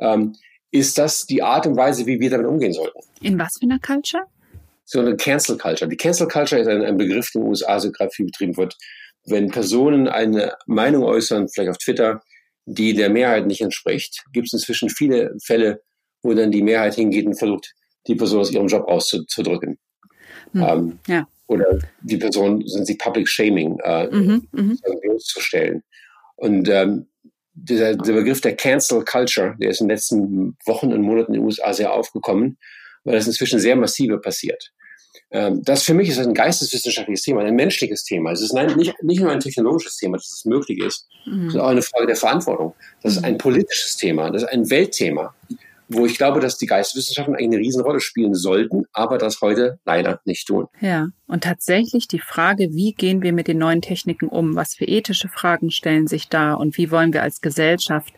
Ähm, 0.00 0.34
ist 0.70 0.98
das 0.98 1.26
die 1.26 1.42
Art 1.42 1.66
und 1.66 1.76
Weise, 1.76 2.06
wie 2.06 2.18
wir 2.18 2.30
damit 2.30 2.46
umgehen 2.46 2.72
sollten? 2.72 2.98
In 3.20 3.38
was 3.38 3.58
für 3.58 3.64
einer 3.64 3.78
Culture? 3.78 4.24
So 4.84 5.00
eine 5.00 5.16
Cancel 5.16 5.56
Culture. 5.56 5.88
Die 5.88 5.96
Cancel 5.96 6.26
Culture 6.26 6.60
ist 6.60 6.66
ein, 6.66 6.82
ein 6.82 6.96
Begriff, 6.96 7.30
der 7.30 7.40
in 7.40 7.44
den 7.46 7.50
USA 7.50 7.78
so 7.78 7.92
gerade 7.92 8.10
viel 8.10 8.26
betrieben 8.26 8.56
wird. 8.56 8.76
Wenn 9.26 9.50
Personen 9.50 10.08
eine 10.08 10.56
Meinung 10.66 11.04
äußern, 11.04 11.48
vielleicht 11.48 11.70
auf 11.70 11.78
Twitter, 11.78 12.22
die 12.66 12.94
der 12.94 13.10
Mehrheit 13.10 13.46
nicht 13.46 13.60
entspricht, 13.60 14.24
gibt 14.32 14.48
es 14.48 14.52
inzwischen 14.52 14.88
viele 14.88 15.34
Fälle, 15.44 15.82
wo 16.22 16.34
dann 16.34 16.50
die 16.50 16.62
Mehrheit 16.62 16.94
hingeht 16.94 17.26
und 17.26 17.38
versucht, 17.38 17.74
die 18.06 18.14
Person 18.14 18.40
aus 18.40 18.50
ihrem 18.50 18.66
Job 18.66 18.88
auszudrücken. 18.88 19.78
Hm. 20.52 20.62
Ähm, 20.62 20.98
ja. 21.06 21.26
Oder 21.52 21.78
die 22.02 22.16
Person 22.16 22.66
sind 22.66 22.86
sie 22.86 22.96
Public 22.96 23.28
Shaming 23.28 23.78
äh, 23.84 24.06
mhm, 24.08 24.48
mhm. 24.52 24.78
bloßzustellen. 25.02 25.82
Und 26.36 26.68
ähm, 26.68 27.06
dieser, 27.54 27.94
der 27.94 28.12
Begriff 28.14 28.40
der 28.40 28.56
Cancel 28.56 29.04
Culture, 29.04 29.54
der 29.60 29.70
ist 29.70 29.80
in 29.80 29.88
den 29.88 29.94
letzten 29.94 30.56
Wochen 30.64 30.92
und 30.92 31.02
Monaten 31.02 31.34
in 31.34 31.40
den 31.40 31.46
USA 31.46 31.72
sehr 31.72 31.92
aufgekommen, 31.92 32.58
weil 33.04 33.14
das 33.14 33.26
inzwischen 33.26 33.58
sehr 33.58 33.76
massive 33.76 34.18
passiert. 34.18 34.72
Ähm, 35.30 35.62
das 35.62 35.82
für 35.82 35.94
mich 35.94 36.08
ist 36.08 36.18
ein 36.18 36.34
geisteswissenschaftliches 36.34 37.22
Thema, 37.22 37.42
ein 37.42 37.54
menschliches 37.54 38.04
Thema. 38.04 38.32
Es 38.32 38.40
ist 38.40 38.54
ein, 38.54 38.76
nicht, 38.76 38.94
nicht 39.02 39.20
nur 39.20 39.30
ein 39.30 39.40
technologisches 39.40 39.96
Thema, 39.96 40.16
dass 40.16 40.32
es 40.32 40.44
möglich 40.44 40.78
ist, 40.82 41.08
mhm. 41.26 41.50
sondern 41.50 41.66
auch 41.66 41.70
eine 41.70 41.82
Frage 41.82 42.06
der 42.06 42.16
Verantwortung. 42.16 42.74
Das 43.02 43.14
ist 43.14 43.20
mhm. 43.20 43.26
ein 43.26 43.38
politisches 43.38 43.96
Thema, 43.96 44.30
das 44.30 44.42
ist 44.42 44.48
ein 44.48 44.68
Weltthema 44.70 45.34
wo 45.92 46.06
ich 46.06 46.16
glaube, 46.16 46.40
dass 46.40 46.58
die 46.58 46.66
Geisteswissenschaften 46.66 47.36
eine 47.36 47.56
Riesenrolle 47.56 48.00
spielen 48.00 48.34
sollten, 48.34 48.84
aber 48.92 49.18
das 49.18 49.40
heute 49.40 49.78
leider 49.84 50.20
nicht 50.24 50.46
tun. 50.46 50.66
Ja, 50.80 51.08
und 51.26 51.44
tatsächlich 51.44 52.08
die 52.08 52.18
Frage, 52.18 52.70
wie 52.72 52.92
gehen 52.92 53.22
wir 53.22 53.32
mit 53.32 53.48
den 53.48 53.58
neuen 53.58 53.82
Techniken 53.82 54.28
um? 54.28 54.54
Was 54.54 54.74
für 54.74 54.84
ethische 54.84 55.28
Fragen 55.28 55.70
stellen 55.70 56.06
sich 56.06 56.28
da 56.28 56.54
und 56.54 56.76
wie 56.76 56.90
wollen 56.90 57.12
wir 57.12 57.22
als 57.22 57.40
Gesellschaft 57.40 58.12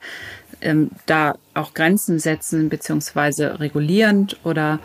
ähm, 0.60 0.90
da 1.06 1.36
auch 1.54 1.74
Grenzen 1.74 2.18
setzen, 2.18 2.68
beziehungsweise 2.68 3.60
regulierend 3.60 4.38
oder 4.44 4.80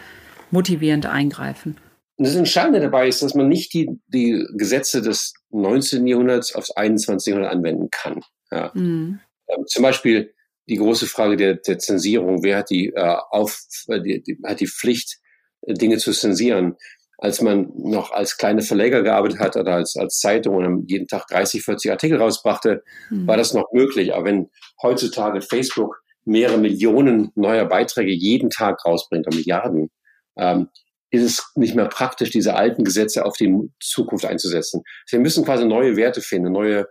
motivierend 0.51 1.05
eingreifen? 1.05 1.77
Und 2.17 2.27
das 2.27 2.35
Entscheidende 2.35 2.81
dabei 2.81 3.07
ist, 3.07 3.21
dass 3.21 3.33
man 3.33 3.47
nicht 3.47 3.73
die, 3.73 3.89
die 4.07 4.45
Gesetze 4.55 5.01
des 5.01 5.33
19. 5.51 6.05
Jahrhunderts 6.05 6.53
aufs 6.53 6.71
21. 6.71 7.31
Jahrhundert 7.31 7.53
anwenden 7.53 7.89
kann. 7.91 8.21
Ja. 8.51 8.71
Mhm. 8.73 9.19
Ähm, 9.47 9.63
zum 9.67 9.83
Beispiel 9.83 10.33
die 10.69 10.77
große 10.77 11.07
Frage 11.07 11.35
der, 11.35 11.55
der 11.55 11.79
Zensierung. 11.79 12.43
Wer 12.43 12.57
hat 12.57 12.69
die, 12.69 12.93
äh, 12.95 13.15
auf, 13.31 13.61
äh, 13.87 14.01
die, 14.01 14.21
die, 14.21 14.37
hat 14.45 14.59
die 14.59 14.67
Pflicht, 14.67 15.17
äh, 15.61 15.73
Dinge 15.73 15.97
zu 15.97 16.11
zensieren? 16.11 16.77
Als 17.17 17.41
man 17.41 17.69
noch 17.75 18.11
als 18.11 18.37
kleine 18.37 18.61
Verleger 18.61 19.03
gearbeitet 19.03 19.39
hat 19.39 19.57
oder 19.57 19.73
als, 19.73 19.97
als 19.97 20.19
Zeitung 20.19 20.55
und 20.55 20.89
jeden 20.89 21.07
Tag 21.07 21.27
30, 21.27 21.63
40 21.63 21.91
Artikel 21.91 22.17
rausbrachte, 22.17 22.83
mhm. 23.09 23.27
war 23.27 23.35
das 23.35 23.53
noch 23.53 23.65
möglich. 23.73 24.13
Aber 24.13 24.23
wenn 24.25 24.49
heutzutage 24.81 25.41
Facebook 25.41 26.01
mehrere 26.23 26.57
Millionen 26.57 27.31
neuer 27.35 27.65
Beiträge 27.65 28.13
jeden 28.13 28.49
Tag 28.49 28.85
rausbringt, 28.85 29.27
oder 29.27 29.35
Milliarden, 29.35 29.89
ähm, 30.37 30.69
ist 31.11 31.23
es 31.23 31.51
nicht 31.55 31.75
mehr 31.75 31.87
praktisch, 31.87 32.29
diese 32.29 32.53
alten 32.53 32.83
Gesetze 32.83 33.25
auf 33.25 33.35
die 33.35 33.53
Zukunft 33.81 34.25
einzusetzen. 34.25 34.83
Wir 35.09 35.19
müssen 35.19 35.43
quasi 35.43 35.65
neue 35.65 35.97
Werte 35.97 36.21
finden, 36.21 36.51
neue 36.51 36.85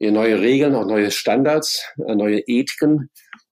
neue 0.00 0.40
Regeln, 0.40 0.74
auch 0.74 0.86
neue 0.86 1.10
Standards, 1.10 1.84
äh, 2.06 2.14
neue 2.14 2.40
Ethiken, 2.40 3.10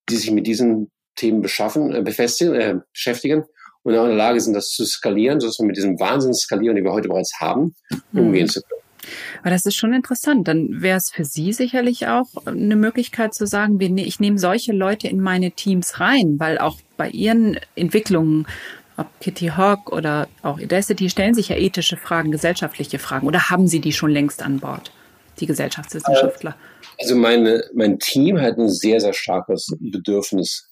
die 0.08 0.16
sich 0.16 0.30
mit 0.30 0.46
diesen 0.46 0.90
Themen 1.14 1.42
beschaffen, 1.42 1.94
äh, 1.94 2.02
befestigen, 2.02 2.54
äh, 2.54 2.76
beschäftigen 2.92 3.44
und 3.82 3.94
auch 3.94 4.04
in 4.04 4.10
der 4.10 4.16
Lage 4.16 4.40
sind, 4.40 4.54
das 4.54 4.70
zu 4.70 4.84
skalieren, 4.86 5.40
sodass 5.40 5.58
wir 5.58 5.66
mit 5.66 5.76
diesem 5.76 5.98
Wahnsinnsskalieren, 6.00 6.76
die 6.76 6.82
wir 6.82 6.92
heute 6.92 7.08
bereits 7.08 7.32
haben, 7.40 7.74
mhm. 8.12 8.20
umgehen 8.20 8.48
zu 8.48 8.62
können. 8.62 8.82
Aber 9.40 9.50
das 9.50 9.64
ist 9.64 9.76
schon 9.76 9.92
interessant. 9.92 10.48
Dann 10.48 10.82
wäre 10.82 10.98
es 10.98 11.10
für 11.10 11.24
Sie 11.24 11.52
sicherlich 11.52 12.06
auch 12.08 12.28
eine 12.44 12.76
Möglichkeit 12.76 13.34
zu 13.34 13.46
sagen, 13.46 13.76
ne-, 13.76 14.04
ich 14.04 14.20
nehme 14.20 14.38
solche 14.38 14.72
Leute 14.72 15.08
in 15.08 15.20
meine 15.20 15.52
Teams 15.52 16.00
rein, 16.00 16.36
weil 16.38 16.58
auch 16.58 16.78
bei 16.96 17.08
Ihren 17.10 17.58
Entwicklungen, 17.74 18.46
ob 18.96 19.06
Kitty 19.20 19.46
Hawk 19.56 19.92
oder 19.92 20.28
auch 20.42 20.58
Edacity, 20.58 21.08
stellen 21.08 21.34
sich 21.34 21.48
ja 21.48 21.56
ethische 21.56 21.96
Fragen, 21.96 22.32
gesellschaftliche 22.32 22.98
Fragen. 22.98 23.26
Oder 23.26 23.48
haben 23.50 23.68
Sie 23.68 23.80
die 23.80 23.92
schon 23.92 24.10
längst 24.10 24.42
an 24.42 24.58
Bord? 24.58 24.90
Die 25.40 25.46
Gesellschaftswissenschaftler? 25.46 26.56
Also 26.98 27.16
meine, 27.16 27.64
mein 27.74 27.98
Team 27.98 28.40
hat 28.40 28.58
ein 28.58 28.68
sehr, 28.68 29.00
sehr 29.00 29.12
starkes 29.12 29.68
Bedürfnis, 29.78 30.70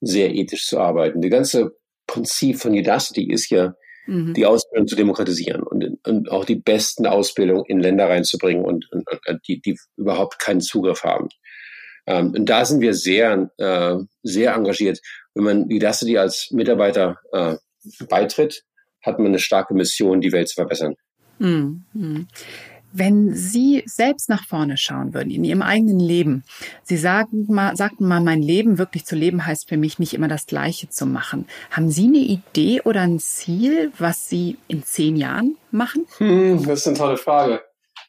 sehr 0.00 0.34
ethisch 0.34 0.66
zu 0.66 0.78
arbeiten. 0.78 1.20
Die 1.20 1.28
ganze 1.28 1.76
Prinzip 2.06 2.58
von 2.58 2.72
Udacity 2.72 3.30
ist 3.30 3.50
ja, 3.50 3.74
mhm. 4.06 4.34
die 4.34 4.46
Ausbildung 4.46 4.88
zu 4.88 4.96
demokratisieren 4.96 5.62
und, 5.62 6.06
und 6.06 6.30
auch 6.30 6.44
die 6.44 6.56
besten 6.56 7.06
Ausbildungen 7.06 7.64
in 7.66 7.80
Länder 7.80 8.08
reinzubringen 8.08 8.64
und, 8.64 8.90
und, 8.90 9.06
und 9.28 9.40
die, 9.46 9.60
die 9.60 9.78
überhaupt 9.96 10.38
keinen 10.38 10.60
Zugriff 10.60 11.04
haben. 11.04 11.28
Ähm, 12.06 12.34
und 12.34 12.46
da 12.46 12.64
sind 12.64 12.80
wir 12.80 12.94
sehr, 12.94 13.50
äh, 13.58 13.96
sehr 14.22 14.54
engagiert. 14.54 15.00
Wenn 15.34 15.44
man 15.44 15.62
Udacity 15.64 16.18
als 16.18 16.48
Mitarbeiter 16.50 17.18
äh, 17.32 17.56
beitritt, 18.08 18.64
hat 19.02 19.18
man 19.18 19.28
eine 19.28 19.38
starke 19.38 19.74
Mission, 19.74 20.20
die 20.20 20.32
Welt 20.32 20.48
zu 20.48 20.56
verbessern. 20.56 20.94
Mhm. 21.38 22.26
Wenn 22.92 23.34
Sie 23.34 23.82
selbst 23.86 24.28
nach 24.28 24.46
vorne 24.46 24.76
schauen 24.76 25.14
würden, 25.14 25.30
in 25.30 25.44
Ihrem 25.44 25.62
eigenen 25.62 26.00
Leben, 26.00 26.44
Sie 26.82 26.96
sagen 26.96 27.46
mal, 27.48 27.76
sagten 27.76 28.06
mal, 28.06 28.20
mein 28.20 28.42
Leben 28.42 28.78
wirklich 28.78 29.04
zu 29.04 29.16
leben 29.16 29.46
heißt 29.46 29.68
für 29.68 29.76
mich 29.76 29.98
nicht 29.98 30.14
immer 30.14 30.28
das 30.28 30.46
Gleiche 30.46 30.88
zu 30.88 31.06
machen. 31.06 31.46
Haben 31.70 31.90
Sie 31.90 32.06
eine 32.06 32.18
Idee 32.18 32.80
oder 32.82 33.02
ein 33.02 33.18
Ziel, 33.18 33.92
was 33.98 34.28
Sie 34.28 34.58
in 34.68 34.84
zehn 34.84 35.16
Jahren 35.16 35.56
machen? 35.70 36.06
Hm, 36.18 36.64
das 36.66 36.80
ist 36.80 36.86
eine 36.88 36.96
tolle 36.96 37.16
Frage. 37.16 37.62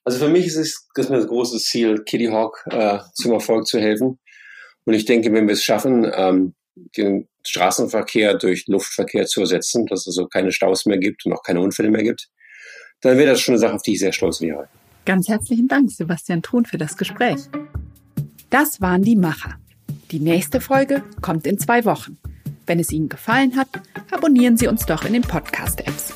Also 0.03 0.19
für 0.19 0.29
mich 0.29 0.47
ist 0.47 0.55
es 0.55 0.87
das, 0.95 1.05
ist 1.05 1.11
ein 1.11 1.27
großes 1.27 1.65
Ziel, 1.65 2.03
Kitty 2.03 2.27
Hawk 2.27 2.63
äh, 2.71 2.99
zum 3.13 3.33
Erfolg 3.33 3.67
zu 3.67 3.79
helfen. 3.79 4.19
Und 4.85 4.93
ich 4.93 5.05
denke, 5.05 5.31
wenn 5.31 5.47
wir 5.47 5.53
es 5.53 5.63
schaffen, 5.63 6.11
ähm, 6.13 6.55
den 6.97 7.27
Straßenverkehr 7.45 8.37
durch 8.37 8.65
Luftverkehr 8.67 9.25
zu 9.25 9.41
ersetzen, 9.41 9.85
dass 9.85 10.01
es 10.01 10.17
also 10.17 10.27
keine 10.27 10.51
Staus 10.51 10.85
mehr 10.85 10.97
gibt 10.97 11.25
und 11.25 11.33
auch 11.33 11.43
keine 11.43 11.61
Unfälle 11.61 11.89
mehr 11.89 12.03
gibt, 12.03 12.29
dann 13.01 13.17
wäre 13.17 13.31
das 13.31 13.41
schon 13.41 13.53
eine 13.53 13.59
Sache, 13.59 13.73
auf 13.73 13.81
die 13.81 13.93
ich 13.93 13.99
sehr 13.99 14.13
stolz 14.13 14.41
wäre. 14.41 14.67
Ganz 15.05 15.27
herzlichen 15.27 15.67
Dank, 15.67 15.91
Sebastian 15.91 16.41
Thun, 16.41 16.65
für 16.65 16.77
das 16.77 16.95
Gespräch. 16.95 17.39
Das 18.49 18.81
waren 18.81 19.01
die 19.01 19.15
Macher. 19.15 19.55
Die 20.11 20.19
nächste 20.19 20.61
Folge 20.61 21.03
kommt 21.21 21.47
in 21.47 21.57
zwei 21.57 21.85
Wochen. 21.85 22.17
Wenn 22.65 22.79
es 22.79 22.91
Ihnen 22.91 23.09
gefallen 23.09 23.55
hat, 23.57 23.67
abonnieren 24.11 24.57
Sie 24.57 24.67
uns 24.67 24.85
doch 24.85 25.03
in 25.05 25.13
den 25.13 25.23
Podcast-Apps. 25.23 26.13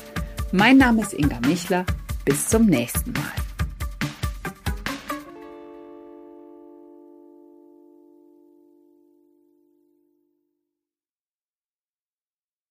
Mein 0.52 0.76
Name 0.76 1.02
ist 1.02 1.14
Inga 1.14 1.40
Michler. 1.46 1.84
Bis 2.24 2.48
zum 2.48 2.66
nächsten 2.66 3.12
Mal. 3.12 3.45